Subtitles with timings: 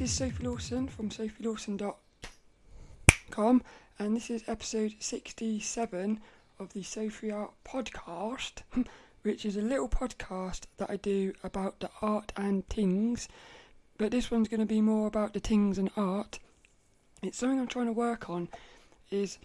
[0.00, 3.62] this is Sophie Lawson from sophielawson.com,
[3.98, 6.20] and this is episode 67
[6.58, 8.62] of the Sophie Art Podcast,
[9.20, 13.28] which is a little podcast that I do about the art and things.
[13.98, 16.38] But this one's going to be more about the things and art.
[17.22, 18.48] It's something I'm trying to work on.
[19.10, 19.36] Is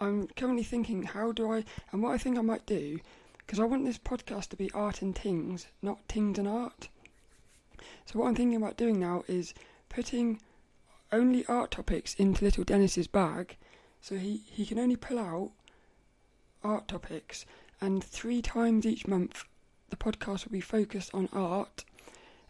[0.00, 2.98] I'm currently thinking how do I and what I think I might do
[3.38, 6.88] because I want this podcast to be art and things, not things and art.
[8.06, 9.54] So what I'm thinking about doing now is
[9.88, 10.40] putting
[11.12, 13.56] only art topics into little Dennis's bag,
[14.00, 15.50] so he, he can only pull out
[16.62, 17.46] art topics,
[17.80, 19.44] and three times each month
[19.90, 21.84] the podcast will be focused on art,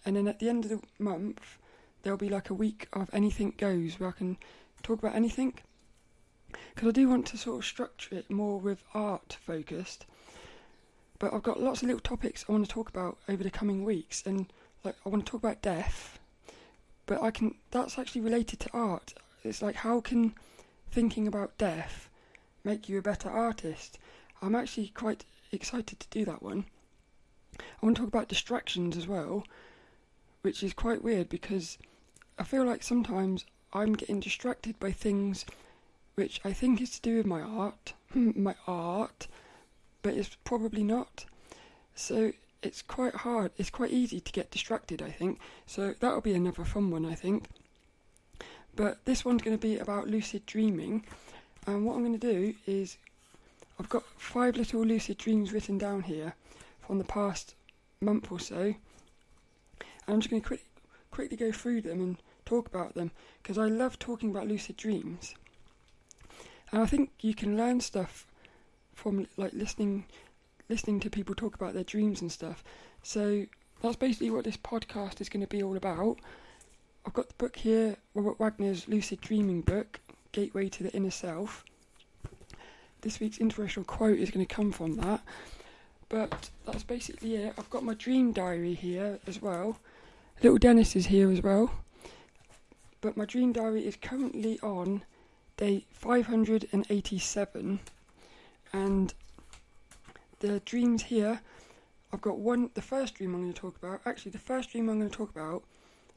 [0.05, 1.59] and then at the end of the month
[2.03, 4.39] there'll be like a week of anything goes where I can
[4.83, 5.55] talk about anything.
[6.75, 10.07] Because I do want to sort of structure it more with art focused,
[11.19, 13.85] but I've got lots of little topics I want to talk about over the coming
[13.85, 14.51] weeks, and
[14.89, 16.19] like I want to talk about death,
[17.05, 19.13] but I can that's actually related to art.
[19.45, 20.35] It's like how can
[20.91, 22.09] thinking about death
[22.65, 23.99] make you a better artist?
[24.41, 26.65] I'm actually quite excited to do that one.
[27.61, 29.45] I want to talk about distractions as well,
[30.41, 31.77] which is quite weird because
[32.39, 33.45] I feel like sometimes
[33.75, 35.45] I'm getting distracted by things
[36.15, 39.29] which I think is to do with my art, my art,
[40.01, 41.27] but it's probably not.
[41.95, 43.53] So it's quite hard.
[43.57, 45.39] It's quite easy to get distracted, I think.
[45.67, 47.49] So that'll be another fun one, I think.
[48.75, 51.05] But this one's going to be about lucid dreaming.
[51.67, 52.97] And what I'm going to do is,
[53.79, 56.35] I've got five little lucid dreams written down here
[56.81, 57.55] from the past
[58.01, 58.75] month or so.
[59.81, 60.65] And I'm just going to quick,
[61.11, 63.11] quickly go through them and talk about them
[63.43, 65.35] because I love talking about lucid dreams.
[66.73, 68.27] And I think you can learn stuff
[68.95, 70.07] from like listening
[70.69, 72.63] listening to people talk about their dreams and stuff.
[73.03, 73.47] So
[73.83, 76.19] that's basically what this podcast is going to be all about.
[77.07, 80.01] I've got the book here, Robert Waggoner's Lucid Dreaming book,
[80.33, 81.65] Gateway to the Inner Self.
[83.01, 85.23] This week's inspirational quote is going to come from that.
[86.09, 87.55] But that's basically it.
[87.59, 89.79] I've got my dream diary here as well.
[90.43, 91.71] Little Dennis is here as well.
[93.01, 95.03] But my dream diary is currently on
[95.57, 97.81] day 587.
[98.73, 99.15] And
[100.41, 101.41] the dreams here,
[102.13, 102.71] I've got one.
[102.75, 105.17] The first dream I'm going to talk about, actually, the first dream I'm going to
[105.17, 105.65] talk about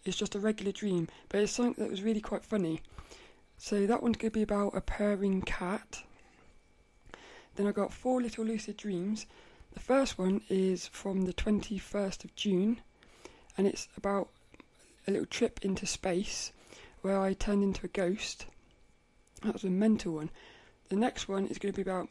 [0.05, 2.81] is just a regular dream, but it's something that was really quite funny.
[3.57, 6.03] So that one's going to be about a purring cat.
[7.55, 9.25] Then I got four little lucid dreams.
[9.73, 12.81] The first one is from the 21st of June,
[13.57, 14.29] and it's about
[15.07, 16.51] a little trip into space
[17.01, 18.45] where I turned into a ghost.
[19.43, 20.29] That was a mental one.
[20.89, 22.09] The next one is going to be about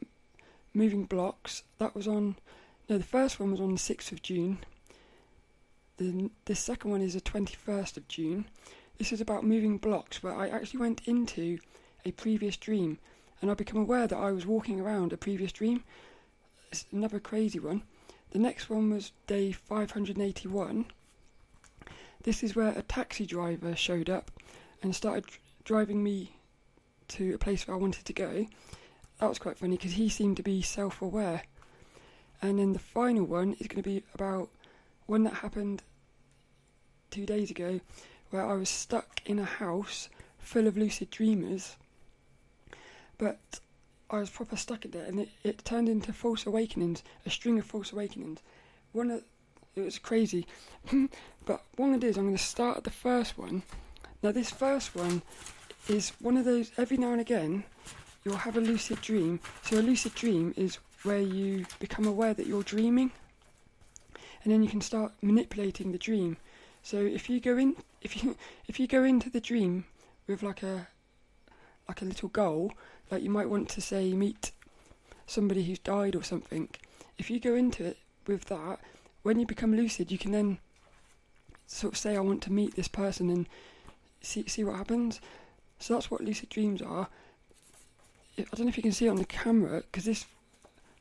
[0.74, 1.62] moving blocks.
[1.78, 2.36] That was on.
[2.88, 4.58] No, the first one was on the 6th of June.
[5.98, 8.46] The, the second one is the 21st of June.
[8.98, 11.58] This is about moving blocks, where I actually went into
[12.04, 12.98] a previous dream
[13.40, 15.84] and I become aware that I was walking around a previous dream.
[16.70, 17.82] It's another crazy one.
[18.32, 20.86] The next one was day 581.
[22.22, 24.30] This is where a taxi driver showed up
[24.82, 25.24] and started
[25.64, 26.36] driving me
[27.08, 28.46] to a place where I wanted to go
[29.20, 31.42] that was quite funny because he seemed to be self aware.
[32.40, 34.48] And then the final one is going to be about
[35.06, 35.82] one that happened
[37.10, 37.80] two days ago
[38.30, 41.76] where I was stuck in a house full of lucid dreamers.
[43.18, 43.60] But
[44.08, 47.58] I was proper stuck in there and it, it turned into false awakenings, a string
[47.58, 48.40] of false awakenings.
[48.92, 49.22] One of
[49.76, 50.46] it was crazy.
[51.44, 53.64] but one of these I'm going to start at the first one.
[54.22, 55.20] Now this first one
[55.88, 57.64] is one of those every now and again
[58.24, 59.40] you'll have a lucid dream.
[59.62, 63.12] So a lucid dream is where you become aware that you're dreaming,
[64.42, 66.36] and then you can start manipulating the dream.
[66.82, 68.36] So if you go in, if you
[68.66, 69.84] if you go into the dream
[70.26, 70.88] with like a
[71.88, 72.72] like a little goal,
[73.10, 74.52] like you might want to say meet
[75.26, 76.68] somebody who's died or something.
[77.18, 78.80] If you go into it with that,
[79.22, 80.58] when you become lucid, you can then
[81.66, 83.48] sort of say, "I want to meet this person," and
[84.20, 85.20] see see what happens.
[85.78, 87.08] So that's what lucid dreams are.
[88.38, 90.26] I don't know if you can see it on the camera because this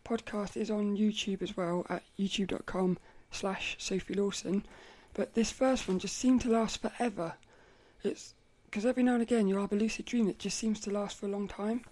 [0.05, 2.97] podcast is on YouTube as well at youtube.com
[3.31, 4.65] slash Sophie Lawson.
[5.13, 7.33] But this first one just seemed to last forever.
[8.03, 8.33] It's
[8.65, 11.17] because every now and again you'll have a lucid dream that just seems to last
[11.17, 11.85] for a long time.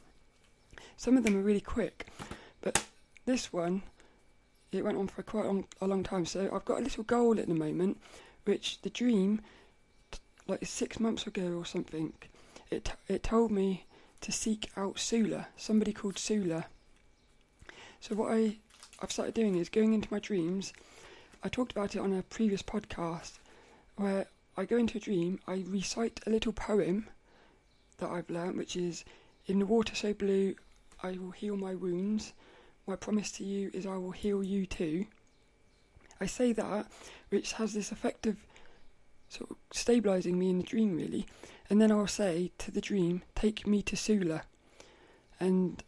[0.95, 2.07] Some of them are really quick,
[2.61, 2.85] but
[3.25, 3.83] this one
[4.71, 6.25] it went on for quite a long, a long time.
[6.25, 7.99] So I've got a little goal at the moment,
[8.45, 9.41] which the dream,
[10.47, 12.13] like six months ago or something,
[12.69, 13.85] it it told me
[14.21, 16.65] to seek out Sula, somebody called Sula.
[17.99, 18.57] So what I
[18.99, 20.73] I've started doing is going into my dreams.
[21.43, 23.33] I talked about it on a previous podcast
[23.95, 27.07] where I go into a dream, I recite a little poem
[27.97, 29.03] that I've learnt, which is
[29.45, 30.55] In the water so blue,
[31.01, 32.33] I will heal my wounds.
[32.87, 35.05] My promise to you is I will heal you too.
[36.19, 36.87] I say that,
[37.29, 38.37] which has this effect of
[39.29, 41.25] sort of stabilising me in the dream, really.
[41.69, 44.43] And then I'll say to the dream, Take me to Sula.
[45.39, 45.83] And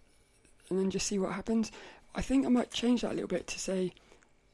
[0.69, 1.71] and then just see what happens.
[2.13, 3.93] I think I might change that a little bit to say,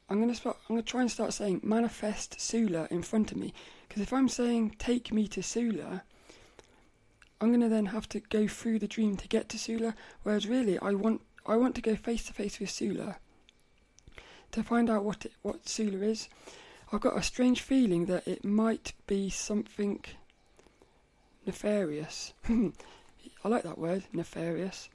[0.09, 0.57] I'm gonna start.
[0.69, 3.53] I'm gonna try and start saying manifest Sula in front of me.
[3.87, 6.03] Because if I'm saying take me to Sula,
[7.41, 9.95] I'm gonna then have to go through the dream to get to Sula.
[10.23, 13.17] Whereas really, I want I want to go face to face with Sula
[14.51, 16.29] to find out what it, what Sula is.
[16.95, 19.99] I've got a strange feeling that it might be something
[21.45, 22.31] nefarious.
[22.49, 24.87] I like that word, nefarious.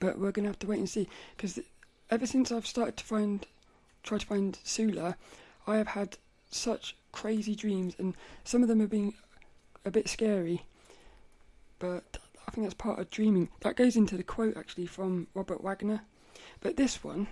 [0.00, 1.06] But we're gonna have to wait and see
[1.36, 1.60] because
[2.08, 3.46] ever since I've started to find
[4.02, 5.18] try to find Sula,
[5.66, 6.16] I have had
[6.50, 9.12] such crazy dreams, and some of them have been
[9.84, 10.64] a bit scary.
[11.80, 12.16] But
[12.48, 13.50] I think that's part of dreaming.
[13.60, 16.00] That goes into the quote actually from Robert Waggoner.
[16.62, 17.26] But this one,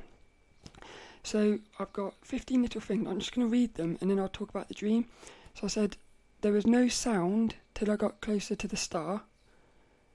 [1.22, 3.06] so I've got 15 little things.
[3.08, 5.06] I'm just going to read them and then I'll talk about the dream.
[5.54, 5.96] So I said,
[6.40, 9.22] There was no sound till I got closer to the star.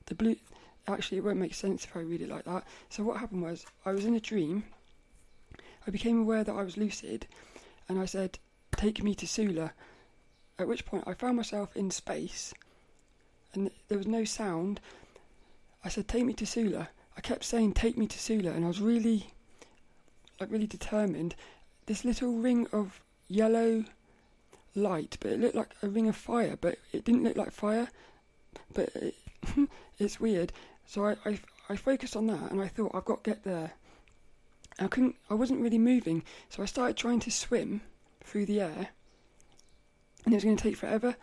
[0.07, 0.35] The blue.
[0.87, 2.63] Actually, it won't make sense if I read it like that.
[2.89, 4.63] So what happened was, I was in a dream
[5.87, 7.27] I became aware that I was lucid,
[7.87, 8.39] and I said,
[8.75, 9.71] Take me to Sula.
[10.59, 12.53] At which point I found myself in space,
[13.53, 14.81] and there was no sound.
[15.85, 16.89] I said, Take me to Sula.
[17.15, 19.31] I kept saying, Take me to Sula, and I was really,
[20.39, 21.35] like, really determined.
[21.85, 23.85] This little ring of yellow
[24.75, 27.89] light, but it looked like a ring of fire, but it didn't look like fire.
[28.73, 29.15] But it,
[29.99, 30.53] it's weird.
[30.85, 31.39] So I, I,
[31.69, 33.71] I focused on that, and I thought, I've got to get there.
[34.79, 35.15] I couldn't.
[35.29, 37.81] I wasn't really moving, so I started trying to swim
[38.23, 38.89] through the air,
[40.23, 41.15] and it was going to take forever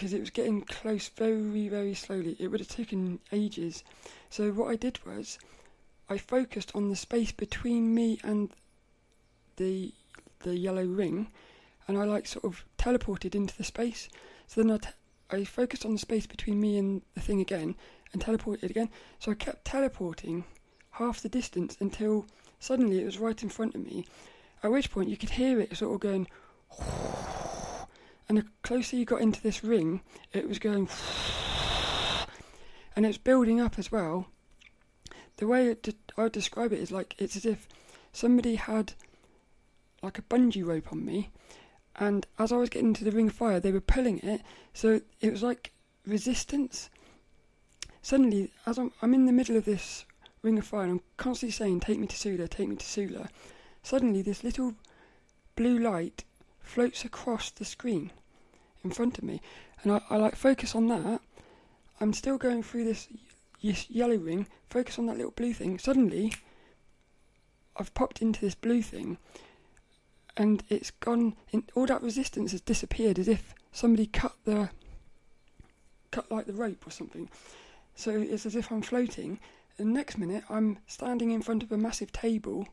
[0.00, 2.34] because it was getting close very, very slowly.
[2.38, 3.84] It would have taken ages.
[4.30, 5.38] So what I did was,
[6.10, 8.50] I focused on the space between me and
[9.56, 9.94] the
[10.40, 11.28] the yellow ring,
[11.88, 14.08] and I like sort of teleported into the space.
[14.46, 14.78] So then
[15.30, 17.76] I focused on the space between me and the thing again,
[18.12, 18.90] and teleported again.
[19.18, 20.44] So I kept teleporting
[20.92, 22.26] half the distance until
[22.62, 24.04] Suddenly it was right in front of me,
[24.62, 26.28] at which point you could hear it sort of going.
[28.28, 30.02] And the closer you got into this ring,
[30.32, 30.88] it was going.
[32.94, 34.26] And it's building up as well.
[35.40, 35.74] The way
[36.18, 37.66] I would describe it is like it's as if
[38.12, 38.92] somebody had
[40.02, 41.30] like a bungee rope on me,
[41.96, 44.42] and as I was getting to the ring of fire, they were pulling it,
[44.74, 45.72] so it was like
[46.06, 46.90] resistance.
[48.02, 50.04] Suddenly, as I'm, I'm in the middle of this
[50.42, 53.30] Ring of Fire, and I'm constantly saying, Take me to Sula, take me to Sula.
[53.82, 54.74] Suddenly, this little
[55.56, 56.22] blue light
[56.60, 58.10] floats across the screen
[58.84, 59.40] in front of me,
[59.82, 61.22] and I, I like focus on that.
[61.98, 63.08] I'm still going through this
[63.60, 65.78] yellow ring, focus on that little blue thing.
[65.78, 66.34] Suddenly,
[67.76, 69.18] I've popped into this blue thing,
[70.36, 71.36] and it's gone.
[71.52, 74.70] In, all that resistance has disappeared, as if somebody cut the
[76.10, 77.28] cut like the rope or something.
[77.94, 79.38] So it's as if I'm floating,
[79.80, 82.68] the next minute, I'm standing in front of a massive table.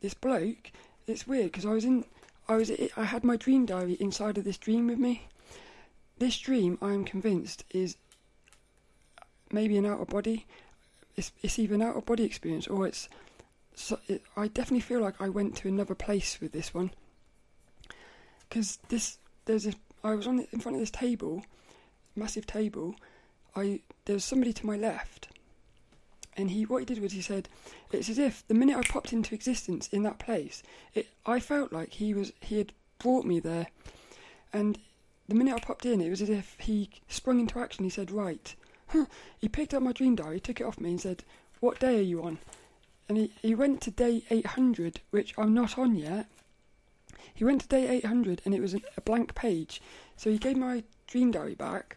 [0.00, 0.72] This bloke,
[1.06, 2.04] it's weird because I was in,
[2.48, 5.28] I was, I had my dream diary inside of this dream with me.
[6.18, 7.96] This dream, I am convinced, is
[9.52, 10.46] maybe an out of body.
[11.16, 13.08] It's, it's either an out of body experience or it's.
[13.74, 16.90] So it, I definitely feel like I went to another place with this one.
[18.48, 21.44] Because this, there's a, I was on the, in front of this table,
[22.16, 22.96] massive table.
[23.54, 25.28] I there was somebody to my left
[26.38, 27.48] and he what he did was he said
[27.92, 30.62] it's as if the minute I popped into existence in that place,
[30.94, 33.66] it I felt like he was he had brought me there,
[34.52, 34.78] and
[35.26, 37.84] the minute I popped in, it was as if he sprung into action.
[37.84, 38.54] He said, "Right."
[39.38, 41.24] He picked up my dream diary, took it off me, and said,
[41.60, 42.38] "What day are you on?"
[43.08, 46.26] And he, he went to day 800, which I'm not on yet.
[47.34, 49.80] He went to day 800, and it was a blank page.
[50.16, 51.96] So he gave my dream diary back,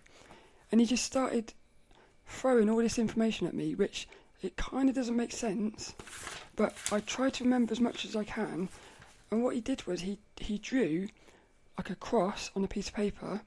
[0.72, 1.54] and he just started
[2.26, 4.08] throwing all this information at me, which
[4.42, 5.94] it kind of doesn't make sense,
[6.56, 8.70] but I try to remember as much as I can.
[9.30, 11.08] And what he did was he he drew
[11.78, 13.42] like a cross on a piece of paper,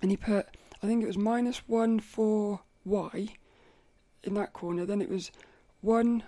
[0.00, 0.48] and he put
[0.82, 3.28] I think it was minus one for y
[4.24, 4.84] in that corner.
[4.84, 5.30] Then it was
[5.80, 6.24] one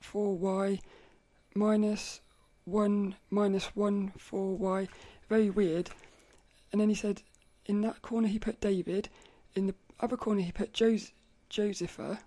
[0.00, 0.80] for y
[1.54, 2.20] minus
[2.64, 4.88] one minus one for y.
[5.28, 5.90] Very weird.
[6.72, 7.22] And then he said
[7.66, 9.08] in that corner he put David,
[9.54, 11.12] in the other corner he put Jos-
[11.48, 12.20] Josepha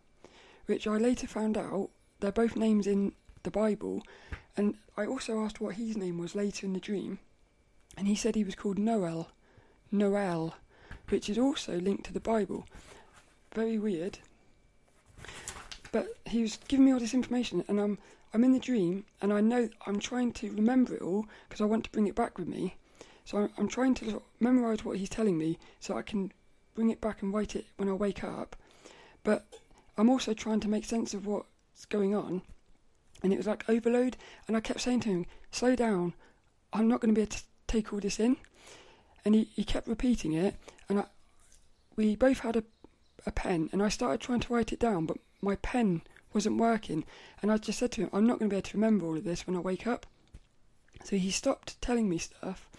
[0.68, 4.04] which I later found out they're both names in the Bible.
[4.56, 7.20] And I also asked what his name was later in the dream,
[7.98, 9.32] and he said he was called Noel.
[9.92, 10.56] Noel,
[11.10, 12.66] which is also linked to the Bible.
[13.54, 14.20] Very weird.
[15.92, 17.98] But he was giving me all this information, and I'm
[18.34, 21.66] I'm in the dream, and I know I'm trying to remember it all because I
[21.66, 22.76] want to bring it back with me.
[23.26, 26.32] So I'm, I'm trying to memorize what he's telling me so I can
[26.76, 28.56] bring it back and write it when I wake up.
[29.24, 29.46] But
[29.98, 32.42] I'm also trying to make sense of what's going on.
[33.24, 36.14] And it was like overload, and I kept saying to him, "Slow down,
[36.74, 38.38] I'm not going to be able to take all this in."
[39.26, 40.56] And he, he kept repeating it,
[40.90, 41.06] and I,
[41.96, 42.64] we both had a,
[43.26, 46.02] a pen, and I started trying to write it down, but my pen
[46.34, 47.04] wasn't working.
[47.42, 49.18] And I just said to him, I'm not going to be able to remember all
[49.18, 50.06] of this when I wake up.
[51.04, 52.70] So he stopped telling me stuff,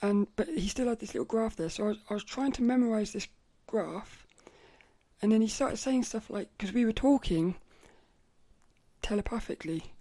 [0.00, 1.68] and but he still had this little graph there.
[1.68, 3.28] So I was, I was trying to memorize this
[3.66, 4.26] graph,
[5.20, 7.56] and then he started saying stuff like, because we were talking
[9.02, 9.92] telepathically,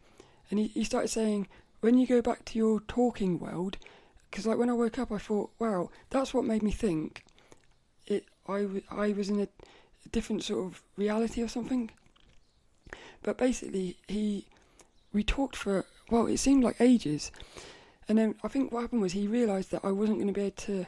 [0.49, 1.47] and he, he started saying,
[1.81, 3.77] when you go back to your talking world,
[4.29, 7.23] because like when I woke up, I thought, wow, that's what made me think.
[8.05, 9.47] It, I, w- I was in a
[10.11, 11.91] different sort of reality or something.
[13.23, 14.45] But basically, he,
[15.13, 17.31] we talked for well, it seemed like ages,
[18.07, 20.41] and then I think what happened was he realised that I wasn't going to be
[20.41, 20.85] able to.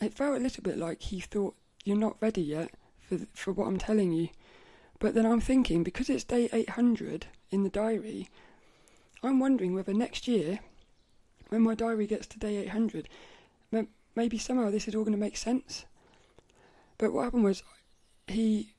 [0.00, 3.66] It felt a little bit like he thought you're not ready yet for for what
[3.66, 4.28] I'm telling you,
[4.98, 8.28] but then I'm thinking because it's day 800 in the diary,
[9.22, 10.60] I'm wondering whether next year,
[11.48, 13.08] when my diary gets to day 800,
[14.14, 15.84] maybe somehow this is all going to make sense.
[16.98, 17.62] But what happened was
[18.26, 18.74] he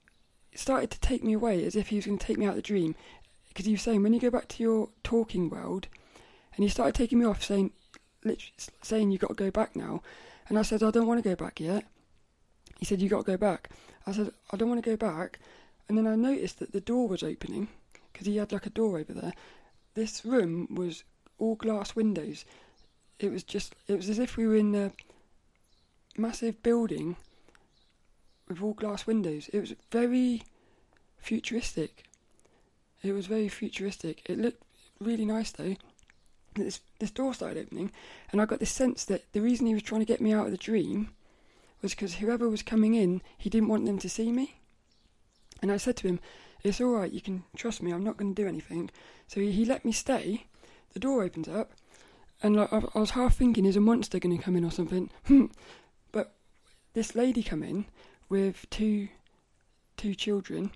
[0.53, 2.55] started to take me away as if he was going to take me out of
[2.57, 2.95] the dream.
[3.47, 5.87] Because he was saying, when you go back to your talking world,
[6.55, 7.71] and he started taking me off, saying,
[8.81, 10.01] saying, you've got to go back now.
[10.47, 11.85] And I said, I don't want to go back yet.
[12.79, 13.69] He said, you've got to go back.
[14.05, 15.39] I said, I don't want to go back.
[15.87, 17.69] And then I noticed that the door was opening
[18.11, 19.33] because he had like a door over there.
[19.95, 21.03] This room was
[21.39, 22.45] all glass windows.
[23.19, 24.91] It was just, it was as if we were in a
[26.17, 27.15] massive building
[28.47, 29.49] with all glass windows.
[29.53, 30.43] It was very
[31.17, 32.03] futuristic.
[33.03, 34.21] It was very futuristic.
[34.25, 34.63] It looked
[34.99, 35.75] really nice though.
[36.55, 37.91] This this door started opening,
[38.31, 40.47] and I got this sense that the reason he was trying to get me out
[40.47, 41.09] of the dream
[41.81, 44.55] was because whoever was coming in, he didn't want them to see me.
[45.61, 46.19] And I said to him,
[46.63, 47.11] "It's all right.
[47.11, 47.93] You can trust me.
[47.93, 48.89] I'm not going to do anything."
[49.27, 50.47] So he, he let me stay.
[50.99, 51.71] The door opens up,
[52.43, 54.69] and like I, I was half thinking, "Is a monster going to come in or
[54.69, 55.09] something?"
[56.11, 56.33] but
[56.91, 57.85] this lady come in
[58.27, 59.07] with two
[59.95, 60.71] two children,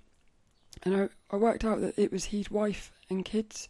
[0.83, 3.67] and I, I worked out that it was his wife and kids.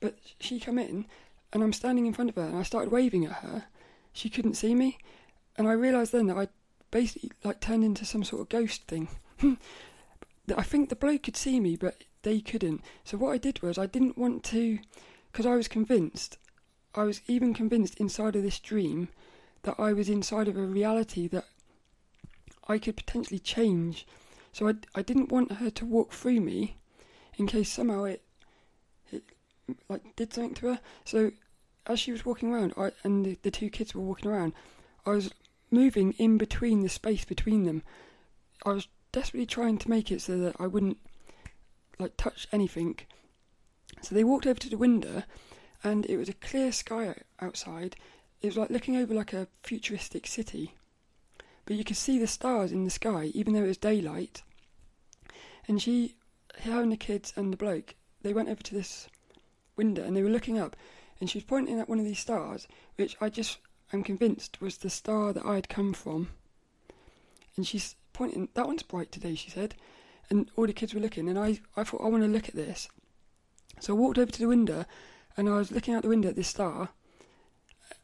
[0.00, 1.06] But she come in,
[1.52, 3.66] and I'm standing in front of her, and I started waving at her.
[4.12, 4.98] She couldn't see me,
[5.54, 6.48] and I realised then that I
[6.90, 9.06] basically like turned into some sort of ghost thing.
[10.56, 12.82] I think the bloke could see me, but they couldn't.
[13.04, 14.80] So what I did was I didn't want to,
[15.38, 16.36] because I was convinced,
[16.96, 19.06] I was even convinced inside of this dream
[19.62, 21.44] that I was inside of a reality that
[22.66, 24.04] I could potentially change.
[24.52, 26.78] So I, I didn't want her to walk through me
[27.36, 28.24] in case somehow it,
[29.12, 29.22] it
[29.88, 30.80] like did something to her.
[31.04, 31.30] So
[31.86, 34.54] as she was walking around, I, and the, the two kids were walking around,
[35.06, 35.30] I was
[35.70, 37.84] moving in between the space between them.
[38.66, 40.98] I was desperately trying to make it so that I wouldn't
[42.00, 42.98] like touch anything.
[44.02, 45.22] So they walked over to the window,
[45.82, 47.96] and it was a clear sky outside.
[48.40, 50.74] It was like looking over like a futuristic city
[51.68, 54.42] but you could see the stars in the sky, even though it was daylight.
[55.68, 56.14] And she,
[56.62, 59.06] her and the kids and the bloke, they went over to this
[59.76, 60.76] window and they were looking up,
[61.20, 63.58] and she was pointing at one of these stars, which I just
[63.92, 66.30] am convinced was the star that I had come from.
[67.54, 69.74] And she's pointing, that one's bright today, she said.
[70.30, 72.54] And all the kids were looking, and I, I thought, I want to look at
[72.54, 72.88] this.
[73.80, 74.84] So I walked over to the window,
[75.36, 76.90] and I was looking out the window at this star,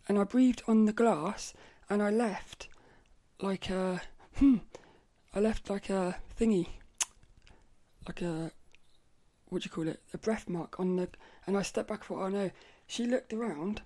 [0.08, 1.54] and I breathed on the glass,
[1.90, 2.68] and I left
[3.40, 4.02] like a
[4.36, 4.58] hmm.
[5.34, 6.68] I left like a thingy,
[8.06, 8.52] like a
[9.48, 10.00] what do you call it?
[10.12, 11.08] A breath mark on the,
[11.46, 12.02] and I stepped back.
[12.04, 12.50] for thought, oh no.
[12.86, 13.82] She looked around,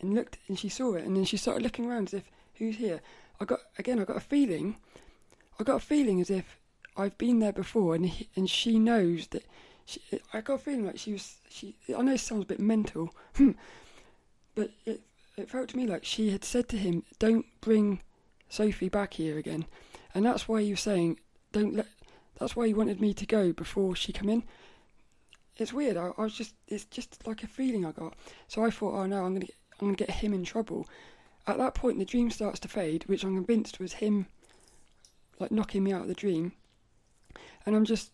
[0.00, 2.76] and looked, and she saw it, and then she started looking around as if who's
[2.76, 3.00] here.
[3.40, 3.98] I got again.
[3.98, 4.76] I got a feeling.
[5.58, 6.58] I got a feeling as if
[6.96, 9.44] I've been there before, and he, and she knows that.
[9.84, 10.00] She,
[10.32, 11.36] I got a feeling like she was.
[11.48, 11.74] She.
[11.96, 13.52] I know it sounds a bit mental, hmm,
[14.54, 15.00] but it
[15.36, 18.00] it felt to me like she had said to him, "Don't bring
[18.48, 19.66] Sophie back here again,
[20.14, 21.18] and that's why you were saying
[21.52, 21.86] don't let.
[22.38, 24.42] That's why you wanted me to go before she come in.
[25.56, 25.96] It's weird.
[25.96, 26.54] I, I was just.
[26.68, 28.14] It's just like a feeling I got.
[28.48, 29.46] So I thought, oh no, I'm gonna.
[29.46, 30.88] Get, I'm gonna get him in trouble.
[31.46, 34.26] At that point, the dream starts to fade, which I'm convinced was him,
[35.40, 36.52] like knocking me out of the dream.
[37.66, 38.10] And I'm just,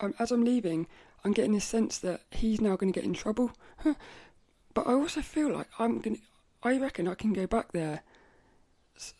[0.00, 0.86] I'm, as I'm leaving,
[1.24, 3.52] I'm getting this sense that he's now going to get in trouble.
[3.84, 6.16] but I also feel like I'm going.
[6.16, 6.22] to
[6.62, 8.02] I reckon I can go back there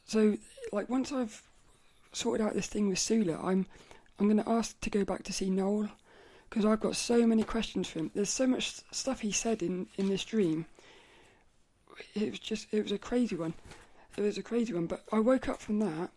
[0.07, 0.37] So,
[0.73, 1.43] like, once I've
[2.13, 3.67] sorted out this thing with Sula, I'm
[4.19, 5.89] I'm going to ask to go back to see Noel
[6.49, 8.11] because I've got so many questions for him.
[8.15, 10.67] There's so much stuff he said in in this dream.
[12.15, 13.55] It was just it was a crazy one.
[14.17, 14.87] It was a crazy one.
[14.87, 16.11] But I woke up from that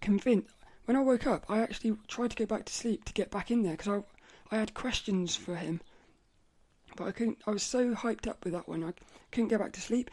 [0.00, 0.48] convinced.
[0.84, 3.50] When I woke up, I actually tried to go back to sleep to get back
[3.50, 4.02] in there because
[4.52, 5.80] I had questions for him.
[6.94, 7.38] But I couldn't.
[7.46, 8.84] I was so hyped up with that one.
[8.84, 8.92] I
[9.32, 10.10] couldn't go back to sleep.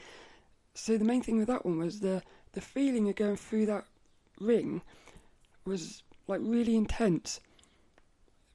[0.74, 3.86] So the main thing with that one was the the feeling of going through that
[4.40, 4.82] ring
[5.66, 7.42] was like really intense.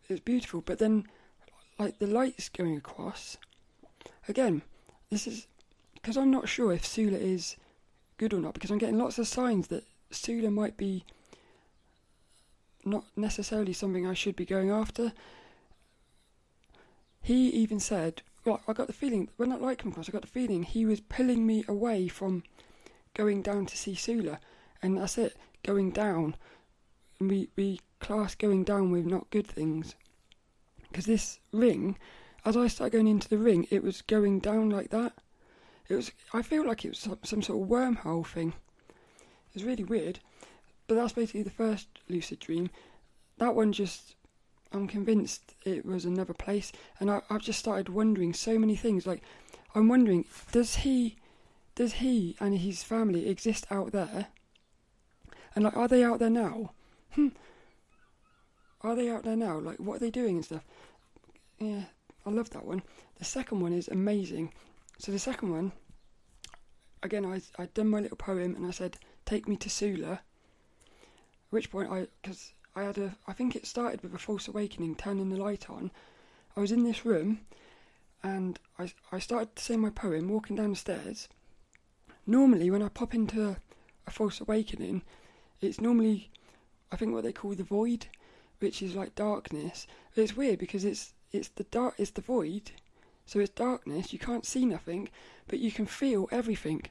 [0.09, 1.07] It's beautiful, but then
[1.79, 3.37] like the lights going across.
[4.27, 4.63] Again,
[5.11, 5.47] this is
[5.93, 7.57] because I'm not sure if Sula is
[8.17, 11.05] good or not because I'm getting lots of signs that Sula might be
[12.87, 15.13] not necessarily something I should be going after.
[17.25, 20.21] He even said, well, I got the feeling when that light came across, I got
[20.21, 22.43] the feeling he was pulling me away from
[23.15, 24.39] going down to see Sula,
[24.83, 26.37] and that's it, going down.
[27.19, 29.95] We we class going down with not good things,
[30.83, 31.97] because this ring,
[32.45, 35.15] as I started going into the ring, it was going down like that.
[35.89, 36.13] It was.
[36.35, 38.53] I feel like it was some, some sort of wormhole thing.
[38.91, 40.19] It was really weird,
[40.87, 42.69] but that's basically the first lucid dream.
[43.39, 44.15] That one just
[44.75, 49.07] I'm convinced it was another place, and I, have just started wondering so many things.
[49.07, 49.23] Like,
[49.75, 51.17] I'm wondering, does he,
[51.77, 54.27] does he and his family exist out there?
[55.55, 56.73] And like, are they out there now?
[57.13, 57.29] Hmm.
[58.81, 59.59] Are they out there now?
[59.59, 60.65] Like, what are they doing and stuff?
[61.59, 61.85] Yeah,
[62.27, 62.83] I love that one.
[63.19, 64.53] The second one is amazing.
[64.99, 65.73] So the second one,
[67.03, 70.21] again, I I'd done my little poem and I said, "Take me to Sula." At
[71.51, 74.97] which point I, because I had a, I think it started with a false awakening,
[74.97, 75.91] turning the light on.
[76.57, 77.41] I was in this room,
[78.23, 81.29] and I, I started to say my poem, walking down the stairs.
[82.27, 83.57] Normally, when I pop into a,
[84.07, 85.03] a false awakening,
[85.61, 86.31] it's normally,
[86.91, 88.07] I think what they call the void,
[88.59, 89.87] which is like darkness.
[90.15, 92.71] But it's weird because it's it's the dark, it's the void,
[93.27, 94.13] so it's darkness.
[94.13, 95.09] You can't see nothing,
[95.49, 96.83] but you can feel everything.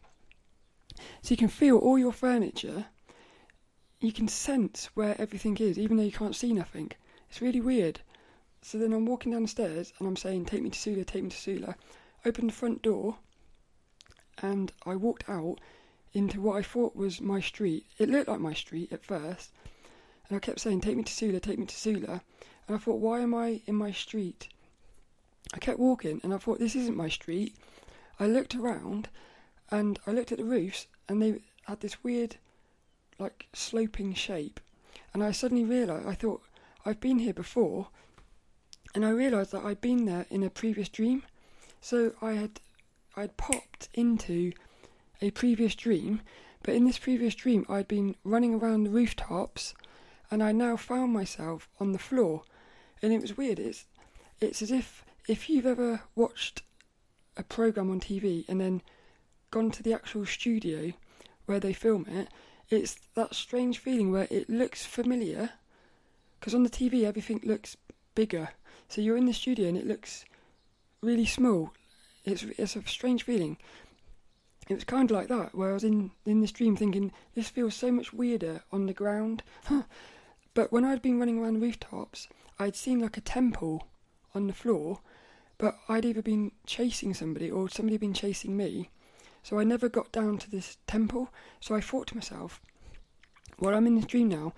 [1.21, 2.87] So you can feel all your furniture
[4.03, 6.91] you can sense where everything is, even though you can't see nothing.
[7.29, 8.01] It's really weird.
[8.61, 11.23] So then I'm walking down the stairs and I'm saying, Take me to Sula, take
[11.23, 11.75] me to Sula.
[12.25, 13.15] Opened the front door
[14.41, 15.59] and I walked out
[16.11, 17.85] into what I thought was my street.
[17.97, 19.51] It looked like my street at first.
[20.27, 22.21] And I kept saying, Take me to Sula, take me to Sula.
[22.67, 24.49] And I thought, Why am I in my street?
[25.53, 27.55] I kept walking and I thought, This isn't my street.
[28.19, 29.07] I looked around
[29.71, 32.35] and I looked at the roofs and they had this weird
[33.19, 34.59] like sloping shape,
[35.13, 36.43] and I suddenly realised I thought
[36.85, 37.87] I've been here before,
[38.95, 41.23] and I realised that I'd been there in a previous dream.
[41.81, 42.59] So I had
[43.15, 44.53] I'd popped into
[45.21, 46.21] a previous dream,
[46.63, 49.73] but in this previous dream I'd been running around the rooftops,
[50.31, 52.43] and I now found myself on the floor,
[53.01, 53.59] and it was weird.
[53.59, 53.85] It's
[54.39, 56.63] it's as if if you've ever watched
[57.37, 58.81] a program on TV and then
[59.51, 60.93] gone to the actual studio
[61.45, 62.27] where they film it
[62.69, 65.51] it's that strange feeling where it looks familiar
[66.39, 67.77] because on the TV everything looks
[68.15, 68.49] bigger.
[68.89, 70.25] So you're in the studio and it looks
[71.01, 71.71] really small.
[72.25, 73.57] It's it's a strange feeling.
[74.69, 77.49] It was kind of like that where I was in in this dream thinking this
[77.49, 79.43] feels so much weirder on the ground.
[80.53, 82.27] but when I'd been running around rooftops,
[82.59, 83.87] I'd seen like a temple
[84.33, 84.99] on the floor,
[85.57, 88.89] but I'd either been chasing somebody or somebody been chasing me.
[89.43, 91.29] So I never got down to this temple.
[91.59, 92.61] So I thought to myself,
[93.59, 94.53] well, I'm in this dream now.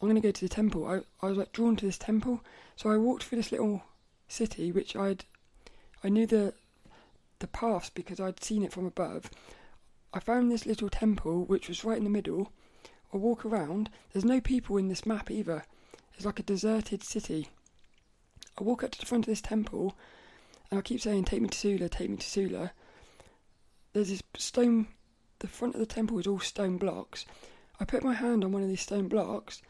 [0.00, 0.86] I'm going to go to the temple.
[0.86, 2.44] I, I was like drawn to this temple.
[2.76, 3.82] So I walked through this little
[4.28, 5.24] city, which I'd,
[6.04, 6.54] I knew the,
[7.40, 9.30] the paths because I'd seen it from above.
[10.12, 12.52] I found this little temple, which was right in the middle.
[13.12, 13.90] I walk around.
[14.12, 15.64] There's no people in this map either.
[16.14, 17.48] It's like a deserted city.
[18.58, 19.96] I walk up to the front of this temple,
[20.70, 22.72] and I keep saying, "Take me to Sula, take me to Sula."
[23.98, 24.86] There's this stone.
[25.40, 27.26] The front of the temple is all stone blocks.
[27.80, 29.60] I put my hand on one of these stone blocks,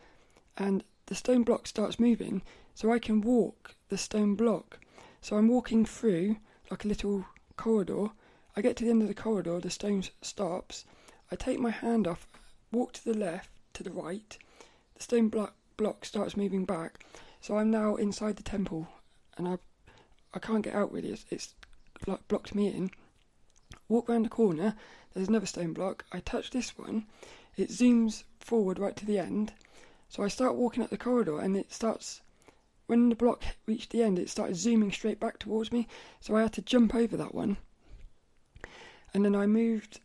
[0.58, 2.42] and the stone block starts moving,
[2.74, 4.80] so I can walk the stone block.
[5.22, 6.36] So I'm walking through
[6.70, 7.24] like a little
[7.56, 8.08] corridor.
[8.54, 10.84] I get to the end of the corridor, the stone stops.
[11.32, 12.28] I take my hand off,
[12.70, 14.36] walk to the left, to the right.
[14.96, 17.02] The stone block block starts moving back,
[17.40, 18.88] so I'm now inside the temple,
[19.38, 19.56] and I
[20.34, 21.12] I can't get out really.
[21.12, 21.54] It's, it's
[22.06, 22.90] like blocked me in
[23.88, 24.74] walk round the corner,
[25.14, 26.04] there's another stone block.
[26.12, 27.06] I touch this one,
[27.56, 29.52] it zooms forward right to the end.
[30.08, 32.22] So I start walking up the corridor and it starts,
[32.86, 35.86] when the block reached the end, it started zooming straight back towards me.
[36.20, 37.58] So I had to jump over that one.
[39.12, 40.00] And then I moved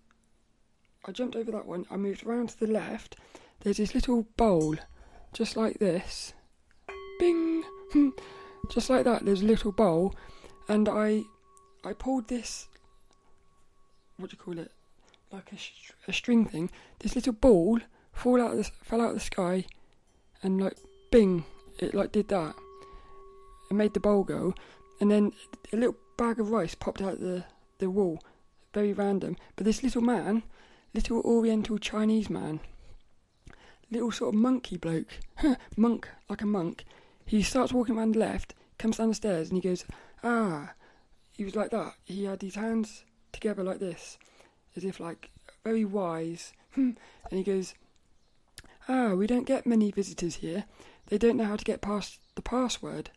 [1.06, 1.86] I jumped over that one.
[1.92, 3.18] I moved around to the left.
[3.60, 4.76] There's this little bowl,
[5.34, 6.34] just like this.
[7.20, 7.64] Bing,
[8.70, 9.26] just like that.
[9.26, 10.16] There's a little bowl,
[10.70, 11.24] and I,
[11.84, 12.68] I pulled this.
[14.18, 14.72] What do you call it?
[15.32, 16.70] Like a, sh- a string thing.
[17.00, 17.80] This little ball
[18.12, 19.66] fall out of the, fell out of the sky,
[20.42, 20.78] and like
[21.12, 21.46] bing,
[21.80, 22.56] it like did that.
[23.70, 24.54] It made the bowl go,
[25.02, 25.34] and then
[25.72, 27.46] a little bag of rice popped out the
[27.80, 28.20] the wall.
[28.74, 29.38] Very random.
[29.56, 30.44] But this little man,
[30.94, 32.60] little Oriental Chinese man,
[33.92, 35.20] little sort of monkey bloke,
[35.78, 36.86] monk like a monk.
[37.26, 39.86] He starts walking around the left, comes down the stairs, and he goes,
[40.24, 40.74] ah.
[41.32, 41.96] He was like that.
[42.04, 44.18] He had his hands together like this,
[44.76, 45.30] as if like
[45.64, 46.54] very wise.
[46.76, 46.98] and
[47.32, 47.74] he goes,
[48.88, 50.66] ah, we don't get many visitors here.
[51.08, 53.10] They don't know how to get past the password.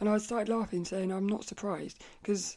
[0.00, 2.56] And I started laughing, saying I'm not surprised because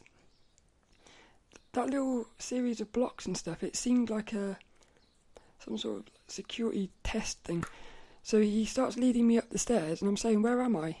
[1.72, 4.58] that little series of blocks and stuff, it seemed like a
[5.64, 7.64] some sort of security test thing.
[8.22, 10.98] So he starts leading me up the stairs, and I'm saying, "Where am I?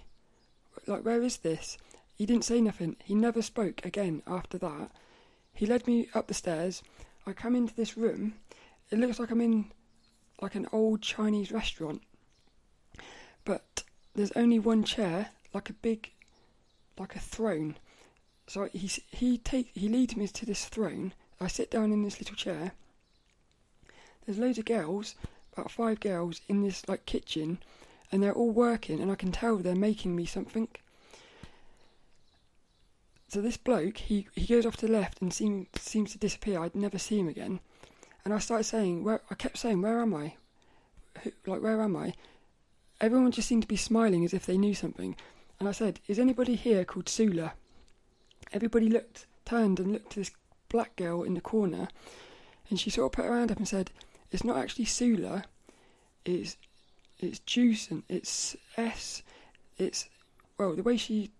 [0.86, 1.78] Like, where is this?"
[2.14, 2.96] He didn't say nothing.
[3.04, 4.90] He never spoke again after that.
[5.54, 6.82] He led me up the stairs.
[7.26, 8.34] I come into this room.
[8.90, 9.70] It looks like I'm in
[10.40, 12.02] like an old Chinese restaurant,
[13.44, 13.84] but
[14.14, 16.10] there's only one chair, like a big,
[16.98, 17.76] like a throne.
[18.46, 21.14] So he he take he leads me to this throne.
[21.40, 22.72] I sit down in this little chair.
[24.26, 25.14] There's loads of girls,
[25.52, 27.58] about five girls in this like kitchen,
[28.10, 30.68] and they're all working, and I can tell they're making me something.
[33.32, 36.60] So this bloke, he, he goes off to the left and seem, seems to disappear.
[36.60, 37.60] I'd never see him again.
[38.26, 40.34] And I started saying, where I kept saying, where am I?
[41.22, 42.12] Who, like, where am I?
[43.00, 45.16] Everyone just seemed to be smiling as if they knew something.
[45.58, 47.54] And I said, is anybody here called Sula?
[48.52, 50.32] Everybody looked, turned and looked to this
[50.68, 51.88] black girl in the corner.
[52.68, 53.92] And she sort of put her hand up and said,
[54.30, 55.44] it's not actually Sula.
[56.26, 56.58] It's,
[57.18, 59.22] it's Juice and it's S.
[59.78, 60.10] It's,
[60.58, 61.30] well, the way she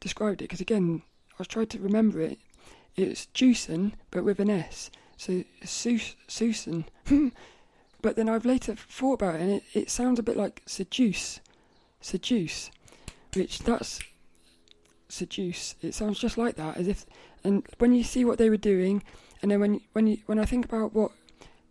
[0.00, 1.00] described it, because again,
[1.40, 2.38] I tried to remember it.
[2.96, 4.90] It's Juicen, but with an S.
[5.16, 6.84] So Susan.
[8.02, 11.40] but then I've later thought about it, and it, it sounds a bit like seduce,
[12.00, 12.70] seduce,
[13.34, 14.00] which that's
[15.08, 15.76] seduce.
[15.82, 17.06] It sounds just like that, as if.
[17.42, 19.02] And when you see what they were doing,
[19.40, 21.12] and then when when you when I think about what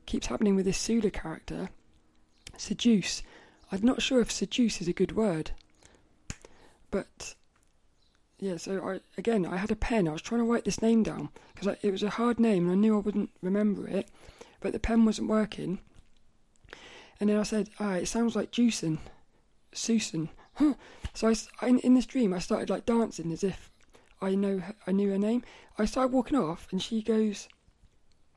[0.05, 1.69] keeps happening with this Sula character,
[2.57, 3.21] seduce.
[3.71, 5.51] I'm not sure if seduce is a good word,
[6.89, 7.35] but
[8.39, 10.07] yeah, so I again I had a pen.
[10.07, 12.71] I was trying to write this name down because it was a hard name and
[12.71, 14.09] I knew I wouldn't remember it,
[14.61, 15.79] but the pen wasn't working.
[17.19, 18.99] And then I said, "Ah, it sounds like Juicen,
[19.73, 20.29] Susan."
[21.13, 23.71] so I, I, in this dream I started like dancing as if
[24.21, 25.43] I know I knew her name.
[25.77, 27.47] I started walking off, and she goes.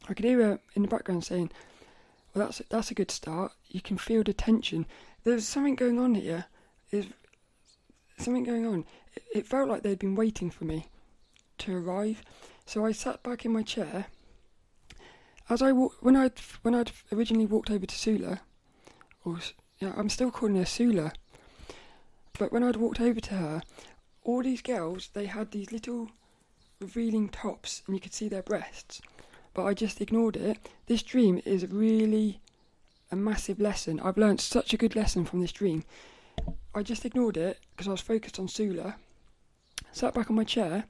[0.09, 1.53] I could hear her in the background saying,
[2.35, 3.53] "Well, that's that's a good start.
[3.69, 4.85] You can feel the tension.
[5.23, 6.47] There's something going on here.
[6.91, 7.07] There's
[8.19, 8.85] something going on
[9.33, 10.87] it felt like they'd been waiting for me
[11.59, 12.23] to arrive.
[12.67, 14.07] So I sat back in my chair.
[15.49, 18.41] As I wa- when I'd when I'd originally walked over to Sula,
[19.25, 19.39] or
[19.79, 21.13] yeah, I'm still calling her Sula.
[22.39, 23.63] But when I'd walked over to her,
[24.23, 26.11] all these girls they had these little
[26.81, 29.03] revealing tops, and you could see their breasts.
[29.55, 30.59] But I just ignored it.
[30.87, 32.41] This dream is really
[33.11, 34.01] a massive lesson.
[34.01, 35.85] I've learned such a good lesson from this dream.
[36.75, 38.97] I just ignored it because I was focused on Sula.
[39.93, 40.85] Sat back on my chair.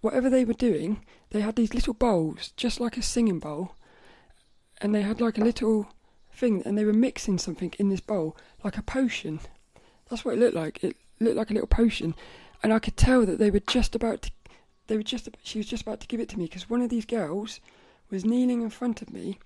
[0.00, 3.74] Whatever they were doing, they had these little bowls, just like a singing bowl,
[4.80, 5.88] and they had like a little
[6.32, 9.40] thing, and they were mixing something in this bowl, like a potion.
[10.08, 10.84] That's what it looked like.
[10.84, 12.14] It looked like a little potion,
[12.62, 14.30] and I could tell that they were just about to.
[14.86, 15.28] They were just.
[15.42, 17.58] She was just about to give it to me because one of these girls
[18.08, 19.38] was kneeling in front of me,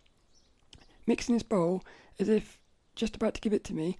[1.06, 1.82] mixing this bowl
[2.18, 2.58] as if
[2.94, 3.98] just about to give it to me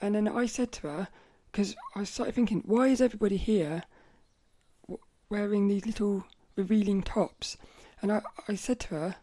[0.00, 1.08] and then I said to her,
[1.50, 3.84] because I started thinking, why is everybody here
[5.28, 6.24] wearing these little
[6.56, 7.56] revealing tops?
[8.00, 9.16] And I, I said to her,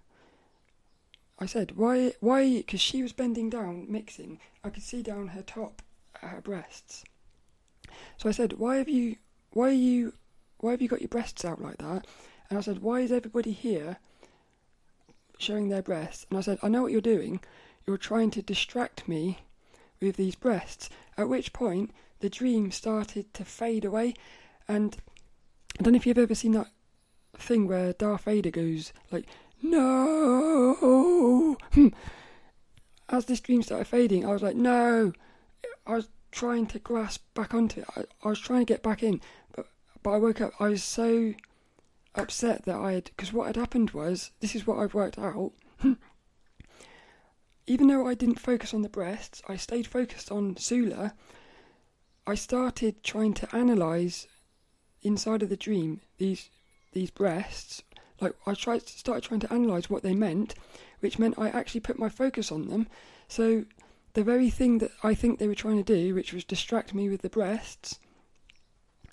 [1.39, 5.41] I said, why, why, because she was bending down mixing, I could see down her
[5.41, 5.81] top,
[6.21, 7.03] her breasts.
[8.17, 9.17] So I said, why have you,
[9.51, 10.13] why are you,
[10.59, 12.07] why have you got your breasts out like that?
[12.49, 13.97] And I said, why is everybody here
[15.37, 16.25] showing their breasts?
[16.29, 17.39] And I said, I know what you're doing.
[17.85, 19.39] You're trying to distract me
[20.01, 24.13] with these breasts, at which point the dream started to fade away.
[24.67, 24.97] And
[25.79, 26.69] I don't know if you've ever seen that
[27.37, 29.25] thing where Darth Vader goes like,
[29.61, 31.57] no.
[33.09, 35.13] As this dream started fading, I was like, no.
[35.85, 37.87] I was trying to grasp back onto it.
[37.95, 39.21] I, I was trying to get back in,
[39.55, 39.67] but
[40.03, 40.53] but I woke up.
[40.59, 41.33] I was so
[42.15, 45.51] upset that I had because what had happened was this is what I've worked out.
[47.67, 51.13] even though I didn't focus on the breasts, I stayed focused on Sula.
[52.27, 54.27] I started trying to analyze
[55.01, 56.49] inside of the dream these
[56.93, 57.83] these breasts.
[58.21, 60.55] Like I tried started trying to analyze what they meant,
[60.99, 62.87] which meant I actually put my focus on them.
[63.27, 63.65] So
[64.13, 67.09] the very thing that I think they were trying to do, which was distract me
[67.09, 67.99] with the breasts,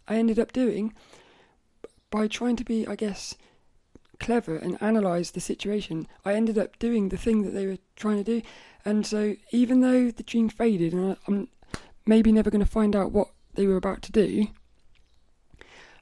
[0.06, 0.94] I ended up doing
[2.10, 3.34] by trying to be, I guess,
[4.22, 6.06] clever and analyze the situation.
[6.24, 8.46] I ended up doing the thing that they were trying to do,
[8.84, 11.48] and so even though the dream faded, and I'm
[12.06, 14.46] maybe never going to find out what they were about to do,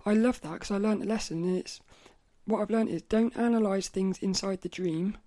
[0.06, 1.80] I love that because I learned a lesson, and it's
[2.44, 5.18] what I've learned is don't analyze things inside the dream.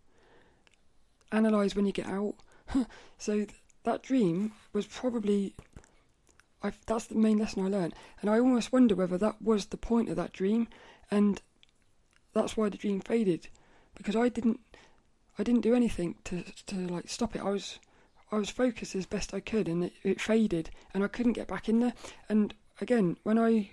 [1.32, 2.36] Analyze when you get out.
[3.17, 3.45] so
[3.84, 5.56] that dream was probably
[6.63, 9.77] I've, that's the main lesson I learned, and I almost wonder whether that was the
[9.77, 10.69] point of that dream,
[11.12, 11.41] and
[12.33, 13.47] that's why the dream faded,
[13.95, 14.59] because I didn't,
[15.37, 17.41] I didn't do anything to to like stop it.
[17.41, 17.79] I was,
[18.31, 21.47] I was focused as best I could, and it, it faded, and I couldn't get
[21.47, 21.93] back in there.
[22.29, 23.69] And again, when I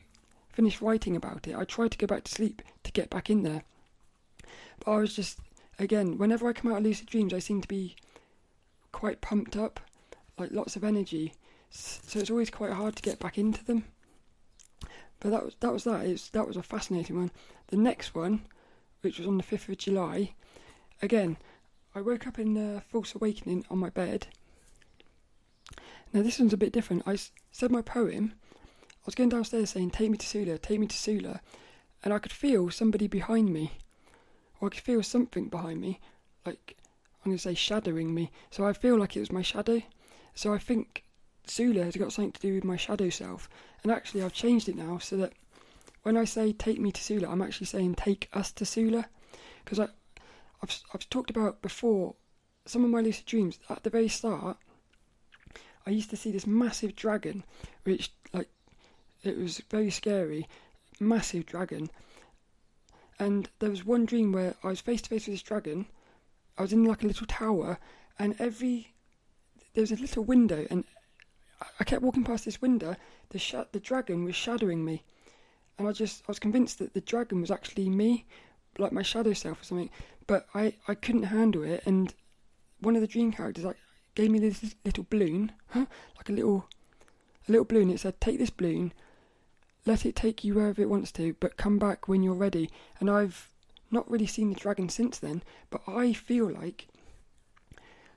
[0.52, 3.42] finished writing about it, I tried to go back to sleep to get back in
[3.42, 3.62] there,
[4.84, 5.38] but I was just,
[5.78, 7.96] again, whenever I come out of lucid dreams, I seem to be
[8.92, 9.80] quite pumped up
[10.38, 11.34] like lots of energy,
[11.70, 13.84] so it's always quite hard to get back into them.
[15.20, 16.06] But that was that was that.
[16.06, 17.30] It's, that was a fascinating one.
[17.68, 18.40] The next one,
[19.00, 20.34] which was on the fifth of July,
[21.02, 21.36] again,
[21.94, 24.28] I woke up in a false awakening on my bed.
[26.12, 27.02] Now this one's a bit different.
[27.06, 27.18] I
[27.50, 28.34] said my poem.
[28.52, 31.40] I was going downstairs saying, "Take me to Sula, take me to Sula,"
[32.02, 33.72] and I could feel somebody behind me,
[34.60, 36.00] or I could feel something behind me,
[36.44, 36.76] like
[37.24, 38.30] I'm going to say shadowing me.
[38.50, 39.82] So I feel like it was my shadow.
[40.34, 41.04] So I think
[41.46, 43.48] Sula has got something to do with my shadow self.
[43.82, 45.32] And actually, I've changed it now so that
[46.02, 49.06] when I say take me to Sula, I'm actually saying take us to Sula.
[49.64, 49.90] Because I've,
[50.62, 52.14] I've talked about before
[52.64, 54.56] some of my lucid dreams at the very start.
[55.86, 57.44] I used to see this massive dragon,
[57.84, 58.48] which, like,
[59.22, 60.46] it was very scary,
[60.98, 61.90] massive dragon.
[63.18, 65.86] And there was one dream where I was face to face with this dragon.
[66.56, 67.78] I was in like a little tower,
[68.18, 68.94] and every
[69.74, 70.84] there was a little window, and
[71.78, 72.96] I kept walking past this window.
[73.30, 75.02] The sh- the dragon was shadowing me,
[75.80, 78.26] and I just I was convinced that the dragon was actually me,
[78.78, 79.88] like my shadow self or something.
[80.26, 82.14] But I I couldn't handle it, and
[82.80, 83.78] one of the dream characters like
[84.14, 85.86] gave me this little balloon, huh?
[86.18, 86.68] like a little
[87.48, 87.88] a little balloon.
[87.90, 88.92] It said, "Take this balloon."
[89.86, 92.68] Let it take you wherever it wants to, but come back when you're ready.
[93.00, 93.48] And I've
[93.90, 96.88] not really seen the dragon since then, but I feel like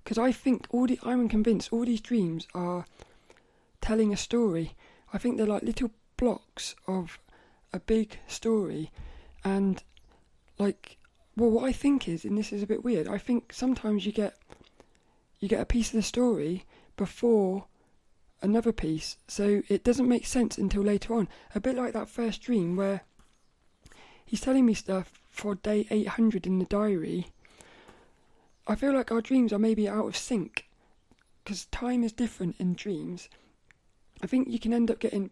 [0.04, 2.86] because I think all the I'm convinced all these dreams are
[3.80, 4.76] telling a story.
[5.14, 7.20] I think they're like little blocks of
[7.74, 8.92] a big story,
[9.44, 9.84] and
[10.58, 10.98] like
[11.36, 13.08] well, what I think is, and this is a bit weird.
[13.08, 14.36] I think sometimes you get
[15.40, 17.66] you get a piece of the story before
[18.42, 21.28] another piece, so it doesn't make sense until later on.
[21.56, 23.02] A bit like that first dream where
[24.26, 27.28] he's telling me stuff for day 800 in the diary
[28.66, 30.66] I feel like our dreams are maybe out of sync
[31.44, 33.28] because time is different in dreams.
[34.22, 35.32] I think you can end up getting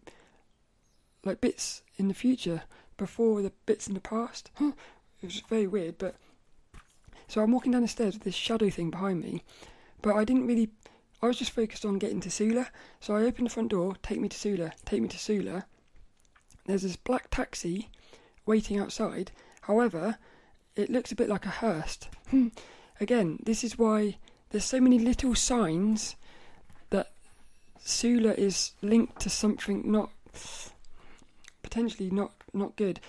[1.24, 2.62] like bits in the future
[2.96, 4.50] before the bits in the past.
[4.60, 4.74] it
[5.22, 6.16] was very weird, but
[7.28, 9.42] so I'm walking down the stairs with this shadow thing behind me,
[10.02, 10.70] but I didn't really.
[11.22, 12.68] I was just focused on getting to Sula,
[13.00, 13.96] so I opened the front door.
[14.02, 14.72] Take me to Sula.
[14.84, 15.66] Take me to Sula.
[16.66, 17.88] There's this black taxi
[18.44, 19.30] waiting outside.
[19.62, 20.18] However,
[20.74, 22.00] it looks a bit like a hearse.
[22.30, 22.48] Hmm,
[23.00, 24.16] again, this is why
[24.50, 26.16] there's so many little signs
[26.90, 27.12] that
[27.78, 30.10] Sula is linked to something not
[31.72, 33.00] potentially not not good.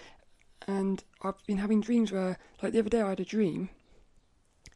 [0.66, 3.70] And I've been having dreams where, like the other day, I had a dream.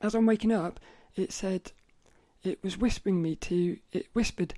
[0.01, 0.81] As I'm waking up,
[1.15, 1.71] it said,
[2.43, 4.53] it was whispering me to, it whispered,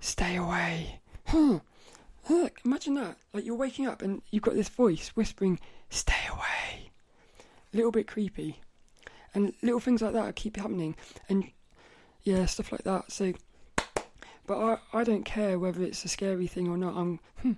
[0.00, 1.60] "Stay away." Huh.
[2.64, 3.18] Imagine that.
[3.34, 6.90] Like you're waking up and you've got this voice whispering, "Stay away."
[7.74, 8.62] A little bit creepy
[9.34, 10.96] and little things like that keep happening,
[11.28, 11.50] and
[12.22, 13.12] yeah, stuff like that.
[13.12, 13.34] So,
[14.46, 16.96] but I I don't care whether it's a scary thing or not.
[16.96, 17.52] I'm hmm,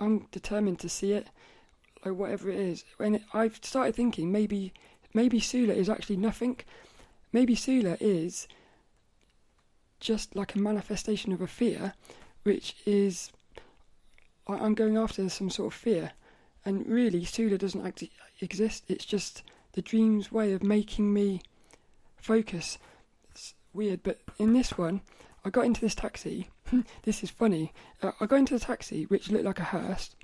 [0.00, 1.28] I'm determined to see it,
[2.04, 2.84] like whatever it is.
[2.98, 4.72] And I've started thinking maybe
[5.14, 6.58] maybe Sula is actually nothing.
[7.32, 8.48] Maybe Sula is
[10.00, 11.92] just like a manifestation of a fear,
[12.42, 13.30] which is
[14.48, 16.12] I'm going after some sort of fear,
[16.64, 18.10] and really Sula doesn't actually
[18.40, 18.84] exist.
[18.88, 21.42] It's just the dream's way of making me
[22.16, 22.78] focus.
[23.30, 25.02] It's weird, but in this one,
[25.44, 26.48] I got into this taxi.
[27.02, 27.72] this is funny.
[28.02, 30.14] Uh, I got into the taxi, which looked like a hearse.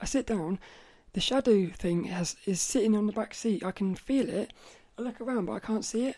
[0.00, 0.58] I sit down.
[1.12, 3.64] The shadow thing has is sitting on the back seat.
[3.64, 4.52] I can feel it.
[4.98, 6.16] I look around, but I can't see it.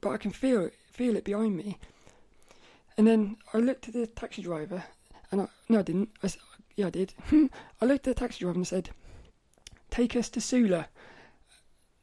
[0.00, 1.78] but I can feel it, feel it behind me.
[2.96, 4.84] And then I looked at the taxi driver,
[5.30, 6.10] and I no, I didn't.
[6.22, 6.30] I,
[6.76, 7.14] yeah, I did.
[7.80, 8.90] I looked at the taxi driver and said,
[9.90, 10.88] "Take us to Sula."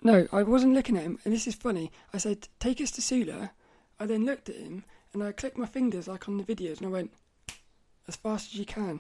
[0.04, 1.92] No, I wasn't looking at him, and this is funny.
[2.14, 3.52] I said, "Take us to Sula."
[4.00, 4.84] I then looked at him,
[5.16, 7.14] and I clicked my fingers like on the videos, and I went,
[8.06, 9.00] "As fast as you can."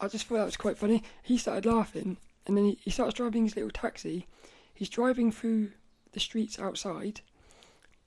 [0.00, 1.02] I just thought that was quite funny.
[1.22, 4.28] He started laughing, and then he, he starts driving his little taxi.
[4.72, 5.72] He's driving through
[6.12, 7.20] the streets outside,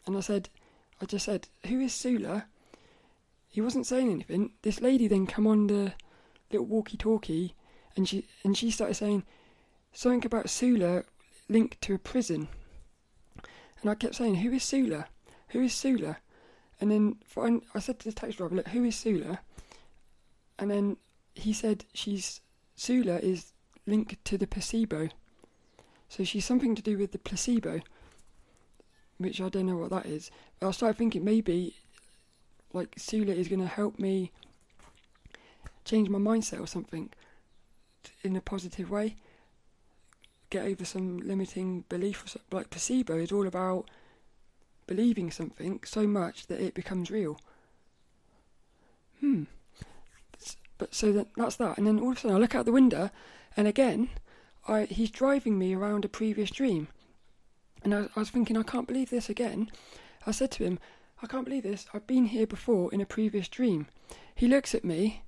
[0.05, 0.47] and I said,
[1.01, 2.45] I just said, "Who is Sula?"
[3.49, 4.53] He wasn't saying anything.
[4.61, 5.93] This lady then come on the
[6.51, 7.55] little walkie-talkie,
[7.97, 9.25] and she and she started saying
[9.91, 11.03] something about Sula
[11.49, 12.47] linked to a prison.
[13.81, 15.07] And I kept saying, "Who is Sula?
[15.49, 16.19] Who is Sula?"
[16.79, 17.17] And then
[17.73, 19.41] I said to the taxi driver, "Look, who is Sula?"
[20.57, 20.97] And then
[21.35, 22.41] he said, "She's
[22.75, 23.53] Sula is
[23.85, 25.09] linked to the placebo,
[26.07, 27.81] so she's something to do with the placebo."
[29.17, 30.31] Which I don't know what that is.
[30.59, 31.75] But I started thinking maybe
[32.71, 34.31] like Sula is going to help me
[35.83, 37.09] change my mindset or something
[38.23, 39.17] in a positive way.
[40.49, 42.37] Get over some limiting belief.
[42.51, 43.89] Like placebo is all about
[44.89, 47.39] believing something so much that it becomes real.
[49.19, 49.43] Hmm.
[50.79, 52.71] But so that, that's that, and then all of a sudden I look out the
[52.71, 53.11] window,
[53.55, 54.09] and again,
[54.67, 56.87] I he's driving me around a previous dream,
[57.83, 59.69] and I, I was thinking I can't believe this again.
[60.25, 60.79] I said to him,
[61.21, 61.85] I can't believe this.
[61.93, 63.87] I've been here before in a previous dream.
[64.33, 65.23] He looks at me,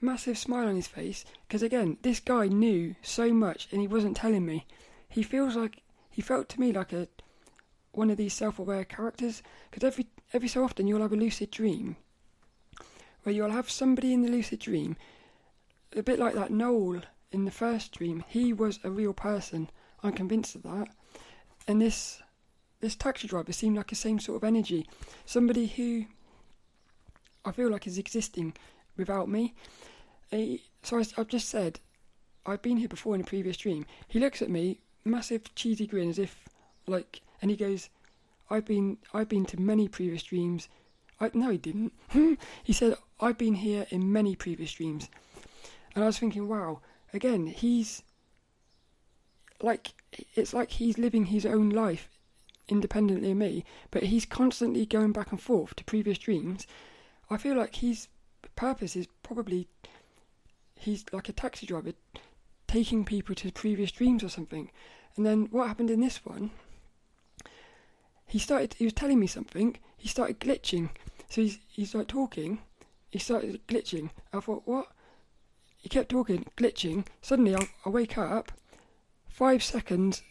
[0.00, 4.16] massive smile on his face, because again, this guy knew so much and he wasn't
[4.16, 4.66] telling me.
[5.08, 7.08] He feels like he felt to me like a
[7.96, 9.42] one of these self-aware characters.
[9.70, 11.96] Because every every so often you'll have a lucid dream
[13.22, 14.96] where you'll have somebody in the lucid dream,
[15.96, 18.24] a bit like that Noel in the first dream.
[18.28, 19.68] He was a real person.
[20.02, 20.88] I'm convinced of that.
[21.66, 22.22] And this
[22.80, 24.88] this taxi driver seemed like the same sort of energy.
[25.24, 26.04] Somebody who
[27.44, 28.54] I feel like is existing
[28.96, 29.54] without me.
[30.30, 31.80] He, so I, I've just said,
[32.44, 33.86] I've been here before in a previous dream.
[34.08, 36.48] He looks at me, massive cheesy grin, as if
[36.86, 37.88] like, and he goes,
[38.50, 40.68] "I've been, I've been to many previous dreams."
[41.20, 41.92] I, no, he didn't.
[42.62, 45.08] he said, "I've been here in many previous dreams,"
[45.96, 46.80] and I was thinking, wow.
[47.14, 48.02] Again, he's
[49.62, 49.94] like,
[50.34, 52.10] it's like he's living his own life
[52.68, 56.66] independently of me, but he's constantly going back and forth to previous dreams.
[57.30, 58.08] I feel like his
[58.56, 59.68] purpose is probably
[60.74, 61.92] he's like a taxi driver
[62.66, 64.70] taking people to previous dreams or something.
[65.16, 66.50] And then what happened in this one?
[68.26, 68.74] He started.
[68.74, 69.76] He was telling me something.
[69.96, 70.90] He started glitching.
[71.28, 72.58] So he's he's like talking.
[73.10, 74.10] He started glitching.
[74.32, 74.88] I thought, what?
[75.78, 77.06] He kept talking, glitching.
[77.22, 78.52] Suddenly, I, I wake up.
[79.28, 80.22] Five seconds.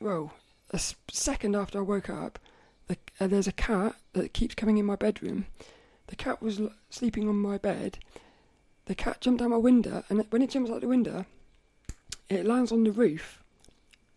[0.00, 0.32] Well,
[0.70, 0.80] a
[1.10, 2.38] second after I woke up,
[2.88, 5.46] the, uh, there's a cat that keeps coming in my bedroom.
[6.08, 7.98] The cat was l- sleeping on my bed.
[8.86, 11.26] The cat jumped out my window, and when it jumps out the window,
[12.28, 13.42] it lands on the roof,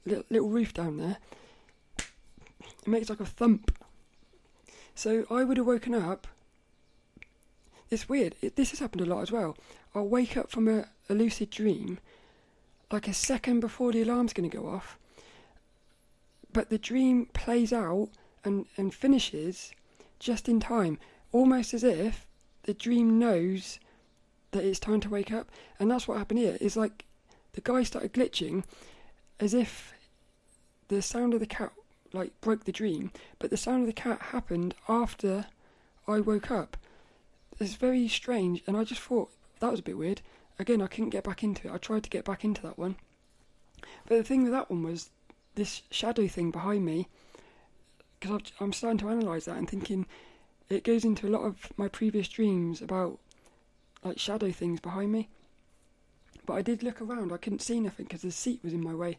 [0.05, 1.17] little, little roof down there.
[2.81, 3.77] It makes like a thump.
[4.95, 6.27] So I would have woken up.
[7.89, 8.35] It's weird.
[8.41, 9.57] It, this has happened a lot as well.
[9.93, 11.99] I'll wake up from a, a lucid dream,
[12.91, 14.97] like a second before the alarm's going to go off,
[16.53, 18.09] but the dream plays out
[18.43, 19.71] and, and finishes
[20.19, 20.99] just in time,
[21.31, 22.25] almost as if
[22.63, 23.79] the dream knows
[24.51, 25.49] that it's time to wake up.
[25.79, 26.57] And that's what happened here.
[26.61, 27.05] Is like
[27.53, 28.63] the guy started glitching
[29.39, 29.93] as if
[30.87, 31.71] the sound of the cat
[32.13, 35.45] like broke the dream, but the sound of the cat happened after
[36.07, 36.77] I woke up.
[37.59, 40.21] It's very strange, and I just thought that was a bit weird.
[40.57, 41.73] Again, I couldn't get back into it.
[41.73, 42.95] I tried to get back into that one,
[44.07, 45.09] but the thing with that one was
[45.55, 47.07] this shadow thing behind me
[48.19, 50.05] because I'm starting to analyze that and thinking
[50.69, 53.19] it goes into a lot of my previous dreams about
[54.03, 55.27] like shadow things behind me.
[56.45, 58.93] But I did look around, I couldn't see nothing because the seat was in my
[58.93, 59.17] way.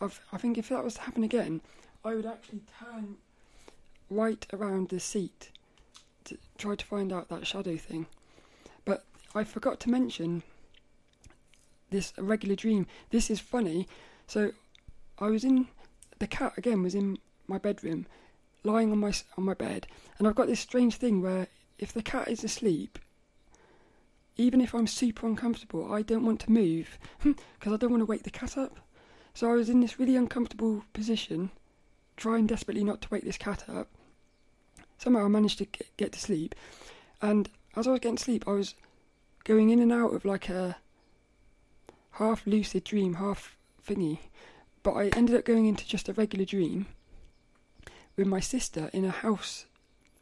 [0.00, 1.60] I've, I think if that was to happen again,
[2.06, 3.16] I would actually turn
[4.08, 5.50] right around the seat
[6.26, 8.06] to try to find out that shadow thing.
[8.84, 9.04] But
[9.34, 10.44] I forgot to mention
[11.90, 12.86] this regular dream.
[13.10, 13.88] This is funny.
[14.28, 14.52] So
[15.18, 15.66] I was in
[16.20, 18.06] the cat again was in my bedroom,
[18.62, 19.88] lying on my on my bed,
[20.18, 23.00] and I've got this strange thing where if the cat is asleep,
[24.36, 28.06] even if I'm super uncomfortable, I don't want to move because I don't want to
[28.06, 28.78] wake the cat up.
[29.34, 31.50] So I was in this really uncomfortable position,
[32.16, 33.88] trying desperately not to wake this cat up.
[34.98, 36.54] Somehow I managed to get, get to sleep,
[37.20, 38.74] and as I was getting sleep, I was
[39.44, 40.76] going in and out of like a
[42.12, 43.56] half lucid dream, half
[43.86, 44.18] thingy,
[44.82, 46.86] but I ended up going into just a regular dream
[48.16, 49.66] with my sister in a house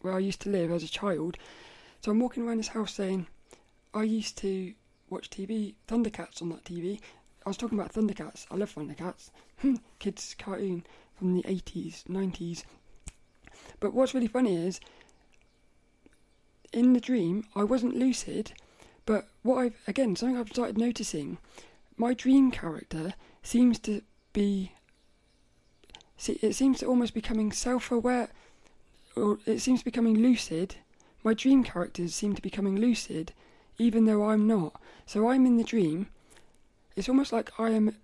[0.00, 1.38] where I used to live as a child.
[2.00, 3.26] So I'm walking around this house saying,
[3.94, 4.74] I used to
[5.08, 7.00] watch TV, Thundercats on that TV.
[7.46, 8.46] I was talking about Thundercats.
[8.50, 9.30] I love Thundercats.
[9.98, 10.84] Kids cartoon
[11.16, 12.64] from the 80s, 90s.
[13.80, 14.80] But what's really funny is,
[16.72, 18.52] in the dream, I wasn't lucid,
[19.06, 21.38] but what I've, again, something I've started noticing,
[21.96, 24.02] my dream character seems to
[24.32, 24.72] be,
[26.16, 28.30] see, it seems to almost becoming self aware,
[29.16, 30.76] or it seems to becoming lucid.
[31.22, 33.32] My dream characters seem to be becoming lucid,
[33.78, 34.80] even though I'm not.
[35.06, 36.08] So I'm in the dream.
[36.96, 37.96] It's almost like I am,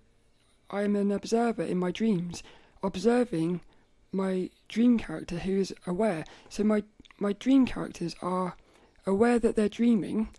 [0.69, 2.43] I am an observer in my dreams,
[2.83, 3.61] observing
[4.11, 6.25] my dream character who is aware.
[6.49, 6.83] So my
[7.19, 8.55] my dream characters are
[9.05, 10.29] aware that they're dreaming,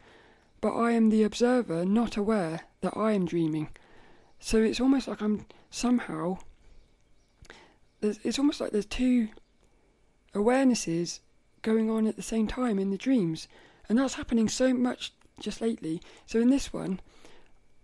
[0.61, 3.69] but I am the observer not aware that I am dreaming.
[4.41, 6.39] So it's almost like I'm somehow
[8.03, 9.29] it's almost like there's two
[10.35, 11.21] awarenesses
[11.63, 13.47] going on at the same time in the dreams.
[13.89, 16.01] And that's happening so much just lately.
[16.27, 17.01] So in this one,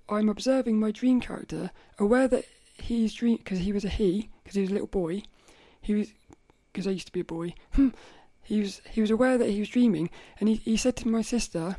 [0.08, 2.44] I'm observing my dream character, aware that
[2.74, 5.22] he's dream because he was a he, because he was a little boy.
[5.82, 6.12] He was
[6.72, 7.52] because I used to be a boy.
[7.74, 7.88] Hmm.
[8.42, 10.08] he was he was aware that he was dreaming,
[10.40, 11.76] and he he said to my sister,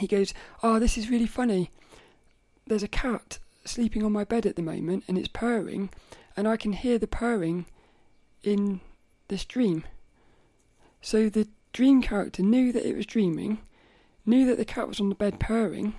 [0.00, 0.34] he goes,
[0.64, 1.70] "Oh, this is really funny.
[2.66, 5.90] There's a cat sleeping on my bed at the moment, and it's purring,
[6.36, 7.66] and I can hear the purring
[8.42, 8.80] in
[9.28, 9.84] this dream."
[11.00, 13.60] So the dream character knew that it was dreaming,
[14.24, 15.94] knew that the cat was on the bed purring,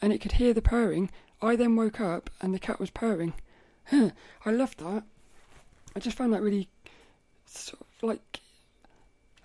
[0.00, 1.10] and it could hear the purring.
[1.42, 3.34] I then woke up and the cat was purring.
[3.92, 5.02] I loved that.
[5.96, 6.68] I just found that really
[7.46, 8.40] sort of like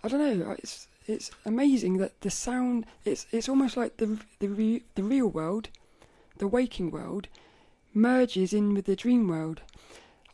[0.03, 0.51] I don't know.
[0.51, 2.85] It's it's amazing that the sound.
[3.03, 5.69] It's it's almost like the the re, the real world,
[6.37, 7.27] the waking world,
[7.93, 9.61] merges in with the dream world.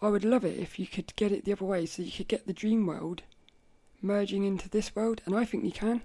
[0.01, 2.27] I would love it if you could get it the other way, so you could
[2.27, 3.23] get the dream world
[4.01, 6.01] merging into this world, and I think you can.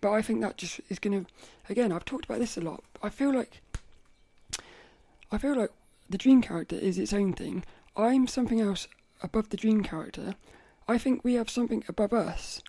[0.00, 1.30] But I think that just is going to.
[1.68, 2.84] Again, I've talked about this a lot.
[3.02, 3.62] I feel like.
[5.32, 5.70] I feel like
[6.08, 7.64] the dream character is its own thing.
[7.96, 8.86] I'm something else
[9.22, 10.34] above the dream character.
[10.88, 12.62] I think we have something above us,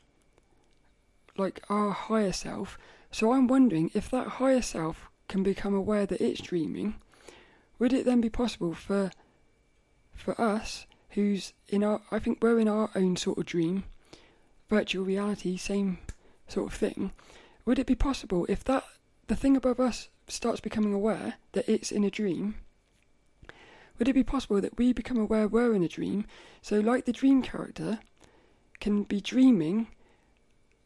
[1.37, 2.77] like our higher self.
[3.11, 6.95] So I'm wondering if that higher self can become aware that it's dreaming.
[7.79, 9.11] Would it then be possible for
[10.21, 13.83] for us, who's in our, I think we're in our own sort of dream,
[14.69, 15.97] virtual reality, same
[16.47, 17.11] sort of thing.
[17.65, 18.83] Would it be possible if that
[19.27, 22.55] the thing above us starts becoming aware that it's in a dream?
[23.97, 26.25] Would it be possible that we become aware we're in a dream?
[26.61, 27.99] So, like the dream character
[28.79, 29.87] can be dreaming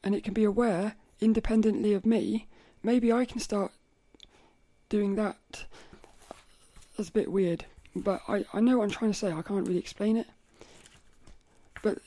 [0.04, 2.48] and it can be aware independently of me,
[2.84, 3.72] maybe I can start
[4.90, 5.66] doing that.
[6.96, 9.32] That's a bit weird, but I, I know what I'm trying to say.
[9.32, 10.28] I can't really explain it.
[11.82, 12.00] But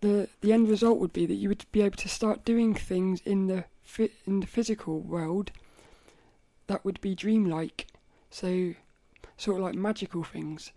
[0.00, 3.20] the the end result would be that you would be able to start doing things
[3.24, 3.64] in the
[4.26, 5.52] in the physical world
[6.66, 7.86] that would be dreamlike.
[8.30, 8.74] So
[9.36, 10.72] sort of like magical things.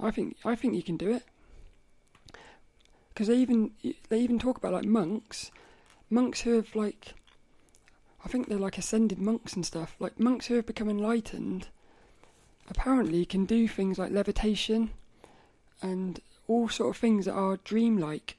[0.00, 1.24] I think I think you can do it
[3.12, 3.72] because they even
[4.08, 5.50] they even talk about like monks,
[6.10, 7.14] monks who have like,
[8.24, 9.96] I think they're like ascended monks and stuff.
[9.98, 11.68] Like monks who have become enlightened,
[12.68, 14.90] apparently can do things like levitation,
[15.80, 18.38] and all sort of things that are dreamlike.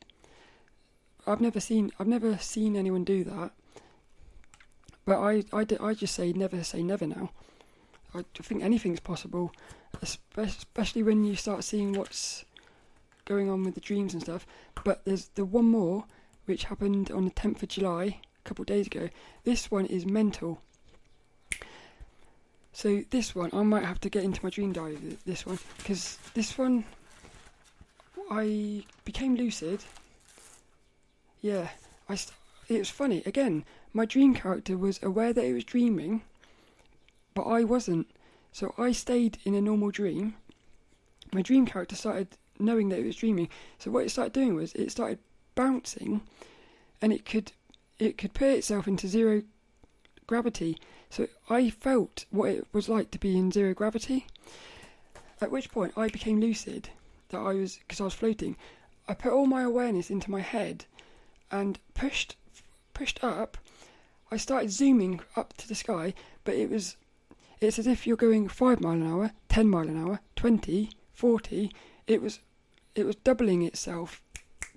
[1.25, 3.51] I've never seen I've never seen anyone do that.
[5.05, 7.31] But I I, I just say never say never now.
[8.15, 9.51] I think anything's possible,
[10.37, 12.45] especially when you start seeing what's
[13.25, 14.45] going on with the dreams and stuff.
[14.83, 16.05] But there's the one more
[16.45, 19.09] which happened on the 10th of July, a couple of days ago.
[19.43, 20.61] This one is mental.
[22.73, 25.17] So this one, I might have to get into my dream diary.
[25.25, 26.83] This one, because this one,
[28.29, 29.83] I became lucid.
[31.41, 31.69] Yeah,
[32.09, 32.15] I.
[32.15, 32.35] St-
[32.69, 33.65] it was funny again.
[33.93, 36.23] My dream character was aware that it was dreaming,
[37.33, 38.07] but I wasn't.
[38.51, 40.35] So I stayed in a normal dream.
[41.33, 42.27] My dream character started
[42.59, 43.49] knowing that it was dreaming.
[43.79, 45.19] So what it started doing was it started
[45.55, 46.21] bouncing,
[47.01, 47.51] and it could
[47.99, 49.43] it could put itself into zero
[50.27, 50.77] gravity.
[51.09, 54.27] So I felt what it was like to be in zero gravity.
[55.41, 56.89] At which point I became lucid
[57.29, 58.55] that I was because I was floating.
[59.07, 60.85] I put all my awareness into my head
[61.51, 62.35] and pushed
[62.93, 63.57] pushed up.
[64.31, 66.13] I started zooming up to the sky,
[66.43, 66.95] but it was
[67.63, 71.71] it's as if you're going 5 mile an hour, 10 mile an hour, 20, 40.
[72.07, 72.39] It was
[72.95, 74.21] it was doubling itself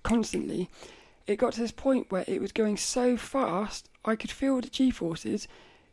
[0.02, 0.70] constantly.
[1.26, 4.68] It got to this point where it was going so fast, I could feel the
[4.68, 5.48] g forces.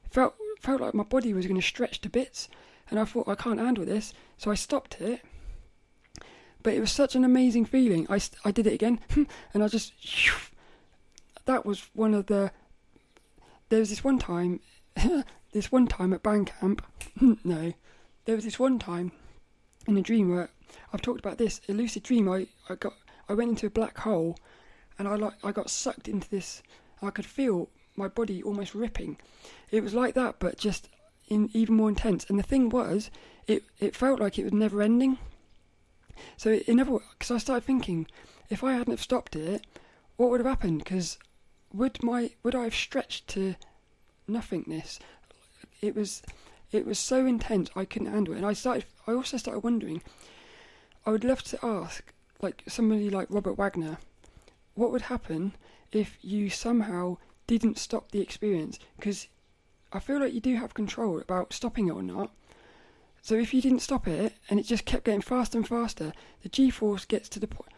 [0.10, 2.48] Felt felt like my body was going to stretch to bits,
[2.90, 5.22] and I thought I can't handle this, so I stopped it.
[6.62, 8.08] but it was such an amazing feeling.
[8.10, 9.00] I, I did it again,
[9.54, 9.94] and I just
[11.46, 12.52] that was one of the.
[13.70, 14.60] There was this one time,
[15.54, 16.86] this one time at band camp.
[17.44, 17.74] no,
[18.26, 19.12] there was this one time
[19.88, 20.50] in a dream where
[20.92, 21.62] I've talked about this.
[21.70, 22.30] A lucid dream.
[22.30, 22.94] I, I got
[23.30, 24.38] I went into a black hole,
[25.00, 26.62] and I like I got sucked into this.
[27.02, 29.18] I could feel my body almost ripping.
[29.72, 30.90] It was like that, but just
[31.28, 32.26] in even more intense.
[32.30, 33.10] And the thing was,
[33.48, 35.18] it it felt like it was never ending.
[36.38, 38.08] So it never because I started thinking,
[38.50, 39.66] if I hadn't have stopped it,
[40.18, 40.80] what would have happened?
[40.80, 41.18] Because
[41.74, 43.56] would my would I have stretched to
[44.28, 45.00] nothingness?
[45.84, 46.22] It was
[46.72, 48.86] it was so intense I couldn't handle it, and I started.
[49.06, 50.02] I also started wondering.
[51.06, 53.98] I would love to ask, like somebody like Robert Waggoner,
[54.76, 55.54] what would happen
[55.92, 57.18] if you somehow
[57.48, 58.80] didn't stop the experience?
[58.96, 59.28] Because
[59.92, 62.32] I feel like you do have control about stopping it or not.
[63.22, 66.14] So if you didn't stop it and it just kept getting faster and faster,
[66.44, 67.74] the G-force gets to the point.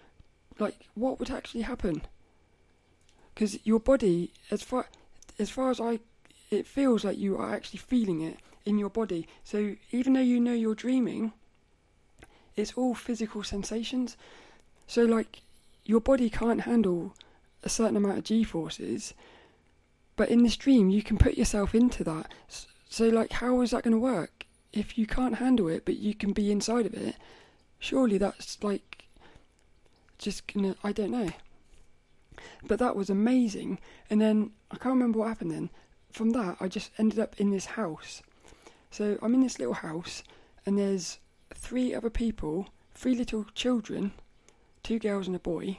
[0.60, 2.04] Like, what would actually happen?
[3.34, 4.86] Because your body, as far
[5.40, 6.00] as far as I,
[6.52, 9.28] it feels like you are actually feeling it in your body.
[9.44, 11.34] So even though you know you're dreaming,
[12.56, 14.18] it's all physical sensations.
[14.88, 15.42] So like,
[15.84, 17.14] your body can't handle
[17.64, 19.14] a certain amount of G-forces,
[20.16, 22.32] but in this dream you can put yourself into that.
[22.90, 24.46] So like, how is that going to work?
[24.76, 27.16] if you can't handle it but you can be inside of it,
[27.80, 29.06] surely that's like
[30.20, 31.30] just gonna I don't know.
[32.68, 33.80] But that was amazing.
[34.10, 35.70] And then I can't remember what happened then.
[36.16, 38.22] From that I just ended up in this house.
[38.90, 40.24] So I'm in this little house
[40.66, 41.20] and there's
[41.54, 44.14] three other people, three little children,
[44.82, 45.78] two girls and a boy.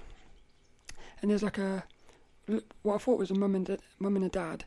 [1.22, 1.84] And there's like a
[2.82, 4.66] what I thought was a mum and a, mum and a dad.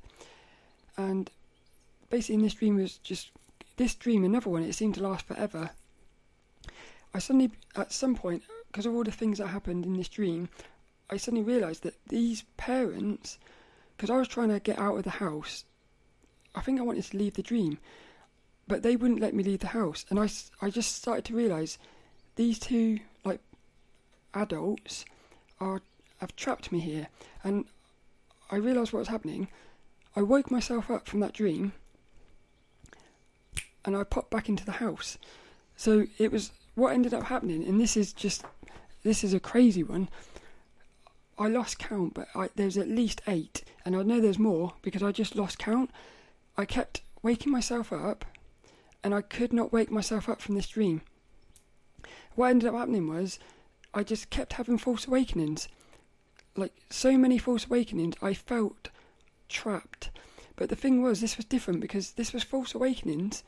[0.97, 1.29] And
[2.09, 3.29] basically in this dream was just
[3.77, 5.69] this dream, another one, it seemed to last forever.
[7.13, 8.41] I suddenly, at some point,
[8.71, 10.49] because of all the things that happened in this dream,
[11.11, 13.37] I suddenly realised that these parents,
[13.99, 15.65] because I was trying to get out of the house,
[16.55, 17.79] I think I wanted to leave the dream,
[18.65, 20.29] but they wouldn't let me leave the house, and I,
[20.61, 21.77] I just started to realise
[22.37, 23.41] these two like
[24.33, 25.03] adults
[25.59, 25.81] are
[26.21, 27.09] have trapped me here,
[27.43, 27.65] and
[28.49, 29.49] I realised what was happening.
[30.15, 31.73] I woke myself up from that dream
[33.83, 35.17] and I popped back into the house.
[35.75, 38.45] So it was what ended up happening, and this is just
[39.03, 40.07] this is a crazy one.
[41.39, 45.01] I lost count, but I, there's at least eight, and I know there's more because
[45.01, 45.89] I just lost count.
[46.57, 48.25] I kept waking myself up,
[49.03, 51.01] and I could not wake myself up from this dream.
[52.35, 53.39] What ended up happening was
[53.93, 55.67] I just kept having false awakenings.
[56.55, 58.89] Like so many false awakenings, I felt
[59.47, 60.11] trapped.
[60.55, 63.43] But the thing was, this was different because this was false awakenings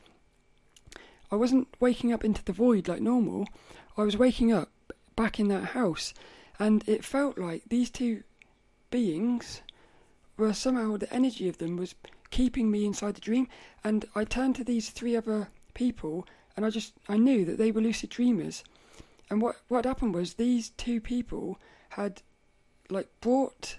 [1.32, 3.48] I wasn't waking up into the void like normal.
[3.96, 4.68] I was waking up
[5.16, 6.12] back in that house,
[6.58, 8.22] and it felt like these two
[8.90, 9.62] beings
[10.36, 11.94] were somehow the energy of them was
[12.30, 13.48] keeping me inside the dream.
[13.84, 16.26] And I turned to these three other people,
[16.56, 18.64] and I just I knew that they were lucid dreamers.
[19.30, 21.58] And what what happened was these two people
[21.90, 22.22] had
[22.90, 23.78] like brought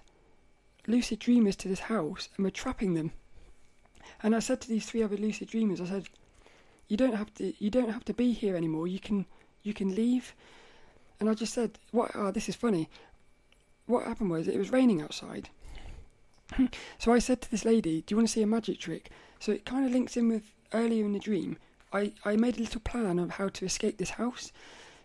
[0.87, 3.11] lucid dreamers to this house and were trapping them.
[4.21, 6.09] And I said to these three other lucid dreamers, I said,
[6.87, 8.87] you don't have to you don't have to be here anymore.
[8.87, 9.25] You can
[9.63, 10.35] you can leave.
[11.23, 12.11] And I just said, what?
[12.15, 12.89] Oh, this is funny.
[13.85, 15.47] What happened was it was raining outside.
[16.99, 19.09] so I said to this lady, "Do you want to see a magic trick?"
[19.39, 21.55] So it kind of links in with earlier in the dream.
[21.93, 24.51] I, I made a little plan of how to escape this house.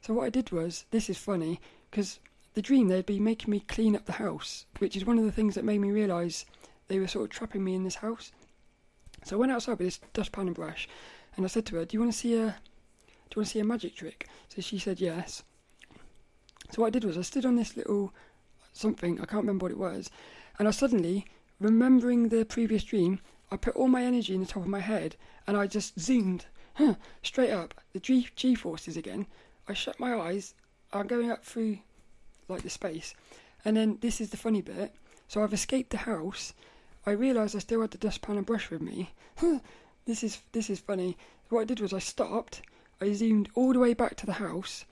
[0.02, 2.18] So what I did was, this is funny, because
[2.54, 5.30] the dream they'd be making me clean up the house, which is one of the
[5.30, 6.44] things that made me realise
[6.88, 8.32] they were sort of trapping me in this house.
[9.22, 10.88] So I went outside with this dustpan and brush,
[11.36, 12.58] and I said to her, "Do you want to see a
[13.30, 15.44] do you want to see a magic trick?" So she said yes.
[16.70, 18.12] So what I did was I stood on this little
[18.72, 20.10] something I can't remember what it was,
[20.58, 21.26] and I suddenly
[21.58, 23.20] remembering the previous dream.
[23.50, 26.46] I put all my energy in the top of my head, and I just zoomed
[26.74, 27.74] huh, straight up.
[27.92, 29.26] The G G forces again.
[29.66, 30.54] I shut my eyes.
[30.92, 31.78] I'm going up through
[32.48, 33.14] like the space,
[33.64, 34.94] and then this is the funny bit.
[35.28, 36.54] So I've escaped the house.
[37.04, 39.10] I realised I still had the dustpan and brush with me.
[40.08, 41.18] This is this is funny.
[41.50, 42.62] What I did was I stopped.
[42.98, 44.86] I zoomed all the way back to the house,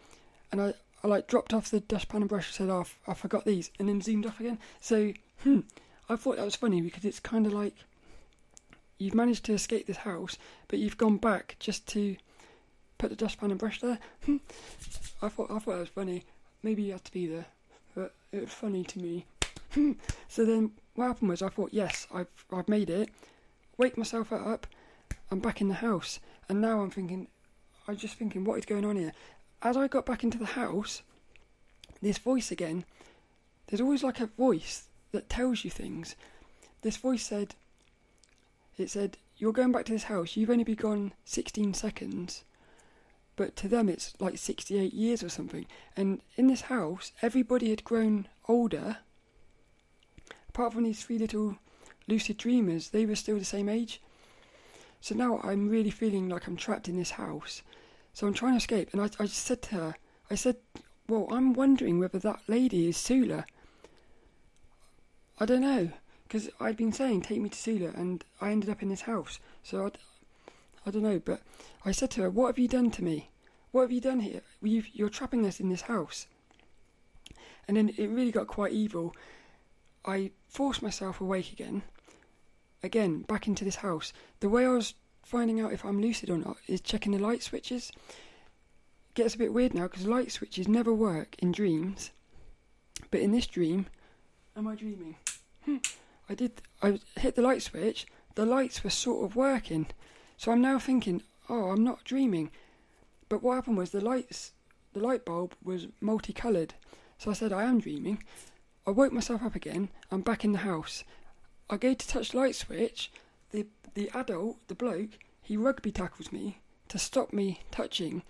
[0.52, 3.44] and I, I like dropped off the dustpan and brush and said, "Oh, I forgot
[3.44, 4.58] these," and then zoomed off again.
[4.80, 5.60] So, hmm,
[6.08, 7.74] I thought that was funny because it's kind of like
[8.98, 10.38] you've managed to escape this house,
[10.68, 12.16] but you've gone back just to
[12.98, 13.98] put the dustpan and brush there.
[14.24, 14.36] Hmm.
[15.22, 16.24] I thought I thought that was funny.
[16.62, 17.46] Maybe you had to be there,
[17.94, 19.26] but it was funny to me.
[19.72, 19.92] Hmm.
[20.28, 23.10] so then what happened was I thought, yes, I've I've made it.
[23.76, 24.66] Wake myself up,
[25.30, 26.18] I'm back in the house,
[26.48, 27.28] and now I'm thinking,
[27.86, 29.12] I'm just thinking, what is going on here?
[29.62, 31.02] As I got back into the house,
[32.02, 32.84] this voice again,
[33.66, 36.14] there's always like a voice that tells you things.
[36.82, 37.54] This voice said,
[38.78, 42.44] it said, You're going back to this house, you've only been gone 16 seconds.
[43.34, 45.66] But to them, it's like 68 years or something.
[45.96, 48.98] And in this house, everybody had grown older.
[50.48, 51.58] Apart from these three little
[52.08, 54.00] lucid dreamers, they were still the same age.
[55.02, 57.62] So now I'm really feeling like I'm trapped in this house.
[58.16, 58.88] So I'm trying to escape.
[58.94, 59.94] And I, I said to her,
[60.30, 60.56] I said,
[61.06, 63.44] Well, I'm wondering whether that lady is Sula.
[65.38, 65.90] I don't know.
[66.22, 67.90] Because I'd been saying, Take me to Sula.
[67.94, 69.38] And I ended up in this house.
[69.62, 69.90] So I,
[70.86, 71.18] I don't know.
[71.18, 71.42] But
[71.84, 73.28] I said to her, What have you done to me?
[73.70, 74.40] What have you done here?
[74.62, 76.26] you you're trapping us in this house.
[77.68, 79.14] And then it really got quite evil.
[80.06, 81.82] I forced myself awake again
[82.82, 84.14] again back into this house.
[84.40, 84.94] The way I was
[85.26, 87.90] finding out if I'm lucid or not is checking the light switches.
[88.08, 92.12] It gets a bit weird now because light switches never work in dreams.
[93.10, 93.86] But in this dream,
[94.56, 95.16] am I dreaming?
[95.64, 95.78] Hmm.
[96.28, 96.62] I did.
[96.80, 98.06] I hit the light switch.
[98.36, 99.86] The lights were sort of working,
[100.36, 102.50] so I'm now thinking, oh, I'm not dreaming.
[103.28, 104.52] But what happened was the lights,
[104.92, 106.74] the light bulb was multicoloured.
[107.18, 108.22] So I said, I am dreaming.
[108.86, 109.88] I woke myself up again.
[110.12, 111.02] I'm back in the house.
[111.68, 113.10] I go to touch the light switch.
[113.50, 118.22] The the adult, the bloke, he rugby tackles me to stop me touching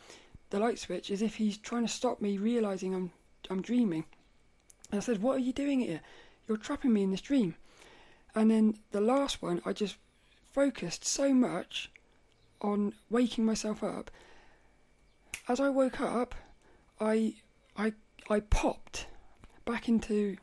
[0.50, 3.12] the light switch as if he's trying to stop me realizing I'm
[3.50, 4.04] I'm dreaming.
[4.90, 6.00] And I said, "What are you doing here?
[6.46, 7.56] You're trapping me in this dream."
[8.34, 9.96] And then the last one, I just
[10.52, 11.90] focused so much
[12.60, 14.10] on waking myself up.
[15.48, 16.34] As I woke up,
[17.00, 17.36] I
[17.76, 17.94] I
[18.28, 19.06] I popped
[19.64, 20.36] back into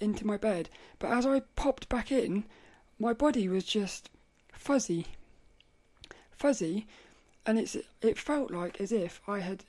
[0.00, 0.68] into my bed.
[0.98, 2.44] But as I popped back in,
[3.02, 4.10] my body was just
[4.52, 5.06] fuzzy.
[6.30, 6.86] Fuzzy,
[7.44, 9.64] and it's it felt like as if I had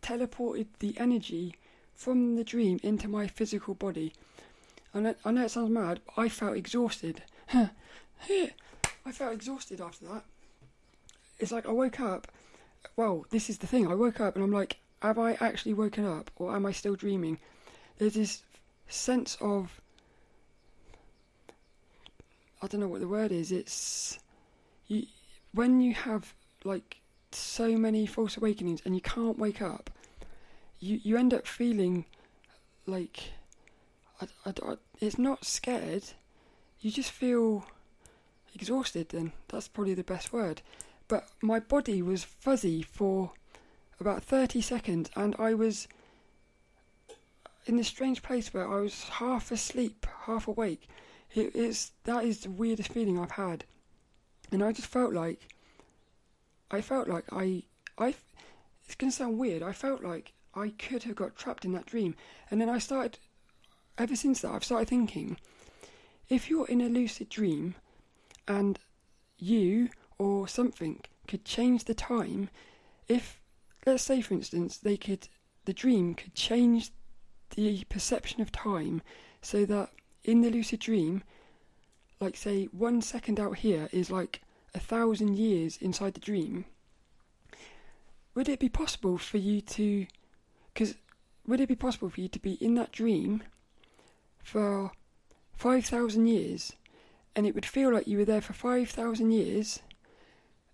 [0.00, 1.54] teleported the energy
[1.94, 4.14] from the dream into my physical body.
[4.94, 7.22] And I, I know it sounds mad, but I felt exhausted.
[7.52, 10.24] I felt exhausted after that.
[11.38, 12.28] It's like I woke up.
[12.96, 13.86] Well, this is the thing.
[13.86, 16.94] I woke up and I'm like, have I actually woken up or am I still
[16.94, 17.38] dreaming?
[17.98, 18.42] There's this
[18.88, 19.78] sense of
[22.60, 23.52] I don't know what the word is.
[23.52, 24.18] It's
[24.86, 25.06] you
[25.52, 26.34] when you have
[26.64, 27.00] like
[27.32, 29.90] so many false awakenings and you can't wake up.
[30.80, 32.04] You you end up feeling
[32.86, 33.32] like
[34.20, 36.04] I, I, I, it's not scared.
[36.80, 37.66] You just feel
[38.54, 39.10] exhausted.
[39.10, 40.62] Then that's probably the best word.
[41.06, 43.32] But my body was fuzzy for
[44.00, 45.88] about thirty seconds, and I was
[47.66, 50.88] in this strange place where I was half asleep, half awake.
[51.34, 53.64] It is that is the weirdest feeling I've had,
[54.50, 55.54] and I just felt like
[56.70, 57.62] I felt like I
[57.98, 58.14] I.
[58.84, 59.62] It's gonna sound weird.
[59.62, 62.14] I felt like I could have got trapped in that dream,
[62.50, 63.18] and then I started.
[63.98, 65.36] Ever since that, I've started thinking,
[66.28, 67.74] if you're in a lucid dream,
[68.46, 68.78] and
[69.38, 72.48] you or something could change the time,
[73.08, 73.40] if
[73.86, 75.28] let's say for instance they could
[75.64, 76.90] the dream could change
[77.50, 79.02] the perception of time
[79.42, 79.90] so that
[80.28, 81.22] in the lucid dream,
[82.20, 84.42] like say one second out here is like
[84.74, 86.66] a thousand years inside the dream.
[88.34, 90.06] Would it be possible for you to,
[90.74, 90.96] because
[91.46, 93.42] would it be possible for you to be in that dream
[94.42, 94.92] for
[95.56, 96.74] five thousand years,
[97.34, 99.80] and it would feel like you were there for five thousand years?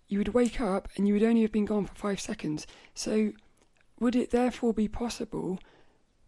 [0.09, 2.67] You would wake up and you would only have been gone for five seconds.
[2.93, 3.31] So,
[4.01, 5.59] would it therefore be possible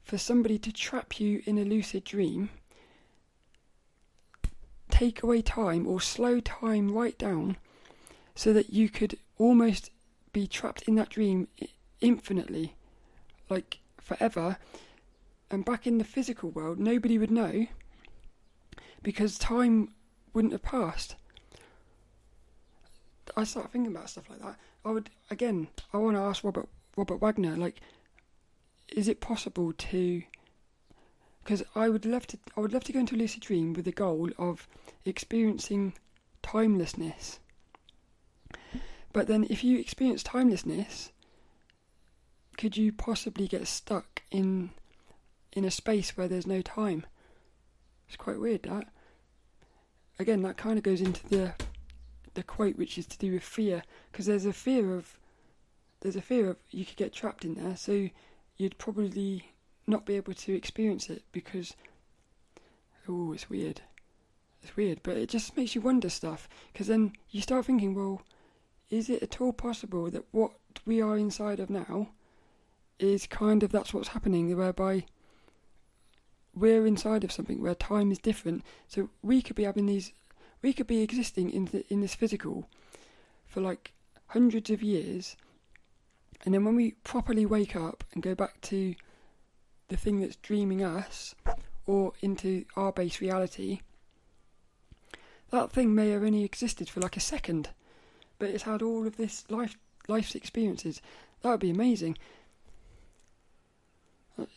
[0.01, 2.51] for somebody to trap you in a lucid dream?
[4.97, 7.57] Take away time or slow time right down
[8.33, 9.91] so that you could almost
[10.33, 11.47] be trapped in that dream
[12.01, 12.73] infinitely,
[13.47, 14.57] like forever.
[15.51, 17.67] And back in the physical world, nobody would know
[19.03, 19.93] because time
[20.33, 21.15] wouldn't have passed.
[23.35, 24.55] I start thinking about stuff like that.
[24.83, 25.67] I would again.
[25.93, 27.81] I want to ask Robert Robert Waggoner, like,
[28.89, 30.23] is it possible to
[31.47, 33.85] because I would love to I would love to go into a lucid dream with
[33.85, 34.67] the goal of
[35.05, 35.93] experiencing
[36.43, 37.39] timelessness.
[39.13, 41.13] But then if you experience timelessness,
[42.57, 44.71] could you possibly get stuck in
[45.53, 47.05] in a space where there's no time?
[48.09, 48.89] It's quite weird that.
[50.19, 51.53] Again, that kind of goes into the
[52.33, 55.17] the quote which is to do with fear because there's a fear of
[56.01, 58.09] there's a fear of you could get trapped in there so
[58.57, 59.53] you'd probably
[59.87, 61.75] not be able to experience it because
[63.07, 63.81] oh, it's weird.
[64.61, 68.21] It's weird, but it just makes you wonder stuff because then you start thinking, well,
[68.89, 70.51] is it at all possible that what
[70.85, 72.09] we are inside of now
[72.99, 75.05] is kind of that's what's happening, whereby
[76.53, 78.63] we're inside of something where time is different.
[78.87, 80.11] So we could be having these,
[80.61, 82.67] we could be existing in the, in this physical
[83.45, 83.93] for like
[84.27, 85.37] hundreds of years,
[86.43, 88.95] and then when we properly wake up and go back to
[89.89, 91.35] the thing that's dreaming us,
[91.85, 93.79] or into our base reality,
[95.49, 97.69] that thing may have only existed for like a second,
[98.37, 99.77] but it's had all of this life
[100.07, 101.01] life's experiences.
[101.41, 102.17] That would be amazing.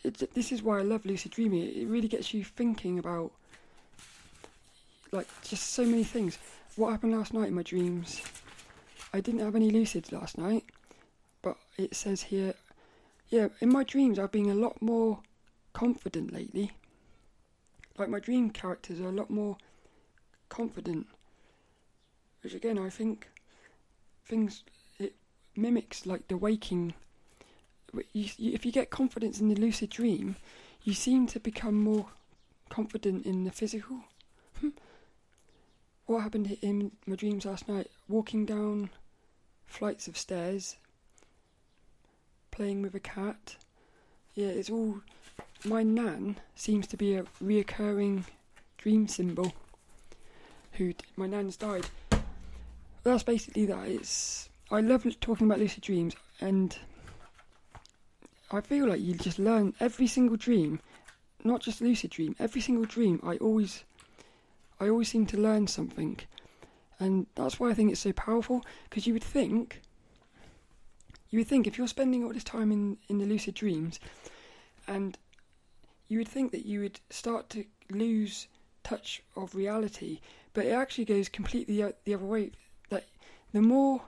[0.03, 1.63] This is why I love lucid dreaming.
[1.63, 3.33] It really gets you thinking about
[5.13, 6.39] like just so many things.
[6.77, 8.23] What happened last night in my dreams?
[9.13, 10.65] I didn't have any lucids last night,
[11.43, 12.55] but it says here,
[13.31, 15.21] yeah, in my dreams I've been a lot more
[15.73, 16.73] confident lately.
[17.99, 19.57] Like my dream characters are a lot more
[20.49, 21.07] confident,
[22.43, 23.29] which again I think
[24.25, 24.65] things
[24.99, 25.15] it
[25.57, 26.95] mimics like the waking
[28.13, 30.37] you, you, if you get confidence in the lucid dream,
[30.83, 32.07] you seem to become more
[32.69, 34.01] confident in the physical.
[34.61, 34.69] Hmm.
[36.07, 37.91] what happened in my dreams last night?
[38.09, 38.91] Walking down
[39.67, 40.77] flights of stairs,
[42.61, 43.57] playing with a cat.
[44.35, 45.01] Yeah, it's all.
[45.65, 48.25] My nan seems to be a reoccurring
[48.77, 49.55] dream symbol.
[50.73, 51.87] Who my nan's died.
[53.03, 53.89] That's basically that.
[53.89, 54.51] It's.
[54.71, 56.79] I love talking about lucid dreams and
[58.51, 60.81] I feel like you just learn every single dream,
[61.43, 62.37] not just lucid dream.
[62.39, 63.85] Every single dream, I always,
[64.79, 66.21] I always seem to learn something,
[66.99, 68.63] and that's why I think it's so powerful.
[68.91, 69.81] Because you would think,
[71.31, 74.01] you would think if you're spending all this time in in the lucid dreams,
[74.87, 75.17] and
[76.09, 78.49] you would think that you would start to lose
[78.83, 80.21] touch of reality,
[80.53, 82.51] but it actually goes completely the other way.
[82.89, 83.05] That
[83.53, 84.03] the more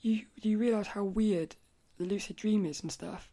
[0.00, 1.56] you you realize how weird
[1.98, 3.30] the lucid dream is and stuff,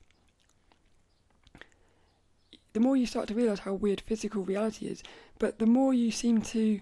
[2.73, 5.03] the more you start to realize how weird physical reality is,
[5.39, 6.79] but the more you seem to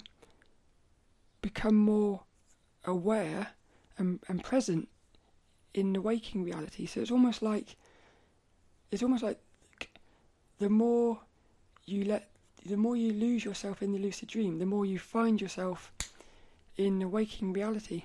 [1.41, 2.22] become more
[2.86, 3.48] aware
[3.98, 4.89] and, and present
[5.76, 6.86] in the waking reality.
[6.86, 7.76] So it's almost like
[8.91, 9.39] it's almost like
[10.57, 11.19] the more
[11.86, 12.30] you let
[12.65, 15.91] the more you lose yourself in the lucid dream, the more you find yourself
[16.78, 18.03] in the waking reality.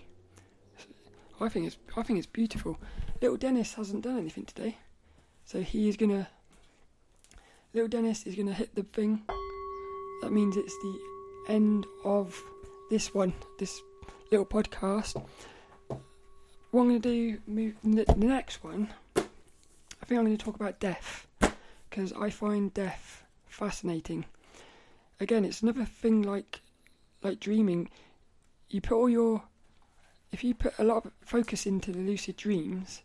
[1.40, 2.76] I think it's I think it's beautiful.
[3.22, 4.76] Little Dennis hasn't done anything today,
[5.44, 6.28] so he is gonna
[7.72, 9.22] Little Dennis is to hit the thing.
[10.22, 10.98] That means it's the
[11.48, 12.36] end of
[12.90, 13.80] this one, this
[14.32, 15.22] little podcast.
[16.70, 18.90] What I'm going to do, move the next one.
[19.16, 19.20] I
[20.06, 21.26] think I'm going to talk about death
[21.88, 24.24] because I find death fascinating.
[25.18, 26.60] Again, it's another thing like
[27.22, 27.90] like dreaming.
[28.68, 29.42] You put all your
[30.32, 33.02] if you put a lot of focus into the lucid dreams,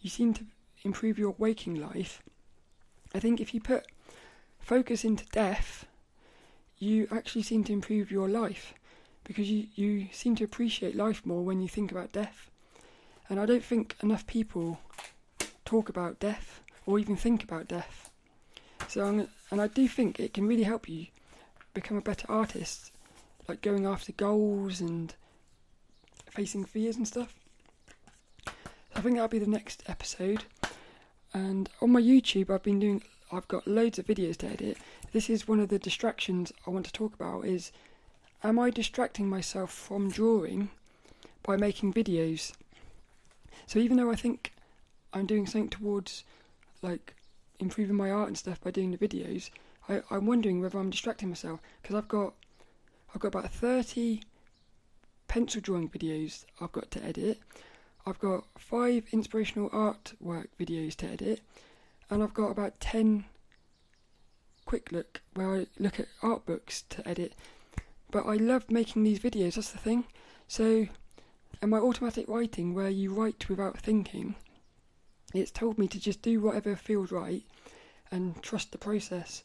[0.00, 0.44] you seem to
[0.84, 2.22] improve your waking life
[3.14, 3.86] I think if you put
[4.58, 5.86] focus into death,
[6.78, 8.74] you actually seem to improve your life
[9.22, 12.50] because you, you seem to appreciate life more when you think about death.
[13.28, 14.80] And I don't think enough people
[15.64, 18.10] talk about death or even think about death.
[18.88, 21.06] So, I'm, and I do think it can really help you
[21.72, 22.92] become a better artist,
[23.48, 25.14] like going after goals and
[26.30, 27.34] facing fears and stuff.
[28.46, 28.52] So
[28.96, 30.44] I think that'll be the next episode.
[31.32, 33.02] And on my YouTube, I've been doing.
[33.32, 34.78] I've got loads of videos to edit.
[35.12, 37.44] This is one of the distractions I want to talk about.
[37.44, 37.72] Is
[38.44, 40.70] am I distracting myself from drawing
[41.42, 42.52] by making videos?
[43.66, 44.52] So even though I think
[45.12, 46.24] I'm doing something towards
[46.82, 47.14] like
[47.58, 49.50] improving my art and stuff by doing the videos,
[49.88, 52.34] I, I'm wondering whether I'm distracting myself because I've got
[53.14, 54.22] I've got about 30
[55.28, 57.40] pencil drawing videos I've got to edit.
[58.06, 61.40] I've got five inspirational artwork videos to edit,
[62.10, 63.24] and I've got about 10
[64.66, 67.34] quick look where I look at art books to edit.
[68.10, 70.04] But I love making these videos, that's the thing.
[70.46, 70.86] So,
[71.60, 74.34] and my automatic writing, where you write without thinking,
[75.32, 77.42] it's told me to just do whatever feels right
[78.10, 79.42] and trust the process.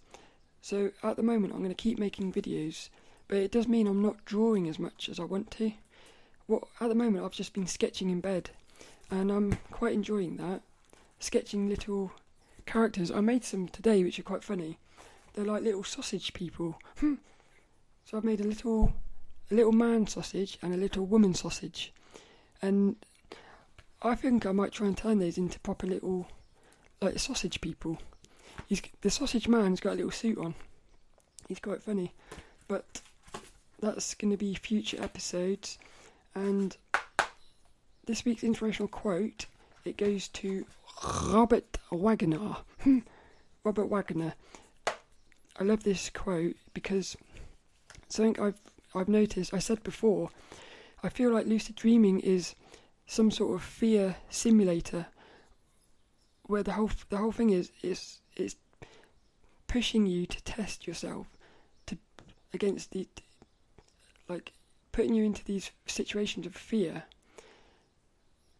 [0.61, 2.89] So at the moment, I'm going to keep making videos,
[3.27, 5.73] but it does mean I'm not drawing as much as I want to
[6.49, 8.49] what at the moment I've just been sketching in bed,
[9.11, 10.61] and I'm quite enjoying that.
[11.19, 12.11] Sketching little
[12.65, 13.11] characters.
[13.11, 14.79] I made some today, which are quite funny.
[15.33, 16.77] They're like little sausage people.
[18.05, 18.91] So I've made a little,
[19.51, 21.93] a little man sausage and a little woman sausage,
[22.61, 22.95] and
[24.01, 26.27] I think I might try and turn these into proper little,
[27.01, 27.99] like sausage people.
[28.67, 30.55] He's the sausage man's got a little suit on.
[31.47, 32.13] He's quite funny,
[32.67, 33.01] but
[33.79, 35.77] that's going to be future episodes.
[36.35, 36.75] And
[38.05, 39.45] this week's inspirational quote
[39.85, 40.65] it goes to
[41.27, 42.57] Robert Waggoner.
[43.63, 44.33] Robert Waggoner.
[45.57, 47.17] I love this quote because
[48.07, 48.59] something I've
[48.93, 49.53] I've noticed.
[49.53, 50.29] I said before,
[51.01, 52.55] I feel like lucid dreaming is
[53.05, 55.07] some sort of fear simulator,
[56.43, 58.55] where the whole the whole thing is is is
[59.67, 61.27] pushing you to test yourself
[61.85, 61.97] to
[62.53, 63.07] against the
[64.27, 64.53] like
[64.91, 67.03] putting you into these situations of fear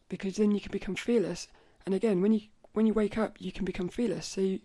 [0.08, 1.48] because then you can become fearless.
[1.86, 2.42] And again when you
[2.74, 4.26] when you wake up you can become fearless.
[4.26, 4.60] So you,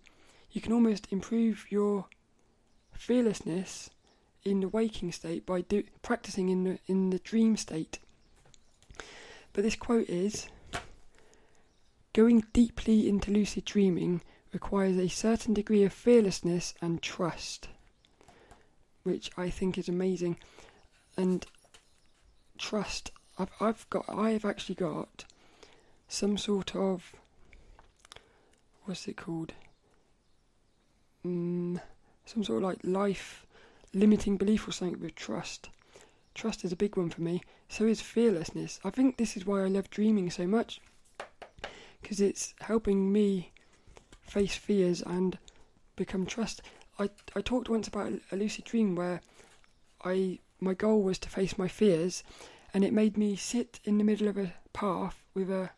[0.53, 2.07] you can almost improve your
[2.93, 3.91] fearlessness
[4.45, 7.99] in the waking state by do, practicing in the in the dream state
[9.53, 10.49] but this quote is
[12.13, 14.21] going deeply into lucid dreaming
[14.55, 17.69] requires a certain degree of fearlessness and trust,
[19.03, 20.39] which I think is amazing.
[21.17, 21.45] And
[22.57, 25.25] trust, I've, I've got, I've actually got
[26.09, 27.13] some sort of,
[28.85, 29.53] what's it called?
[31.27, 31.81] Mm,
[32.25, 33.45] some sort of like life
[33.95, 35.71] limiting belief or something with trust.
[36.35, 37.43] Trust is a big one for me.
[37.69, 38.81] So is fearlessness.
[38.85, 40.81] I think this is why I love dreaming so much
[42.05, 43.51] because it's helping me
[44.21, 45.39] face fears and
[45.97, 46.61] become trust.
[46.99, 49.23] I I talked once about a lucid dream where
[50.05, 52.23] I my goal was to face my fears,
[52.75, 55.71] and it made me sit in the middle of a path with a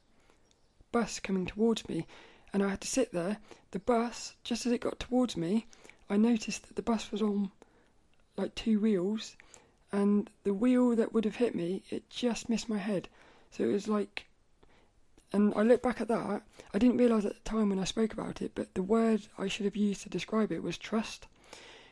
[0.91, 2.07] bus coming towards me,
[2.53, 3.39] and I had to sit there.
[3.71, 5.67] The bus, just as it got towards me,
[6.11, 7.53] I noticed that the bus was on
[8.37, 9.37] like two wheels,
[9.93, 13.09] and the wheel that would have hit me, it just missed my head.
[13.51, 14.26] So it was like
[15.32, 18.12] and I look back at that, I didn't realise at the time when I spoke
[18.12, 21.26] about it, but the word I should have used to describe it was trust.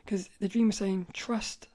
[0.04, 1.66] Because the dream was saying, trust,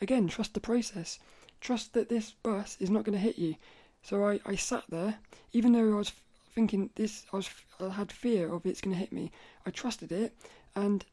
[0.00, 1.18] again, trust the process.
[1.60, 3.54] Trust that this bus is not going to hit you.
[4.02, 5.18] So I, I sat there,
[5.52, 6.12] even though I was
[6.54, 7.50] thinking this, I, was,
[7.80, 9.30] I had fear of it's going to hit me.
[9.64, 10.34] I trusted it,
[10.74, 11.04] and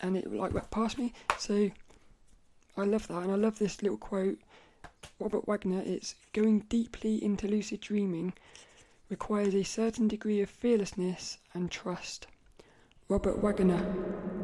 [0.00, 1.12] and it like went past me.
[1.38, 1.70] So
[2.76, 4.38] I love that, and I love this little quote.
[5.18, 5.82] Robert Waggoner.
[5.84, 8.34] It's going deeply into lucid dreaming
[9.08, 12.26] requires a certain degree of fearlessness and trust.
[13.08, 14.35] Robert Waggoner.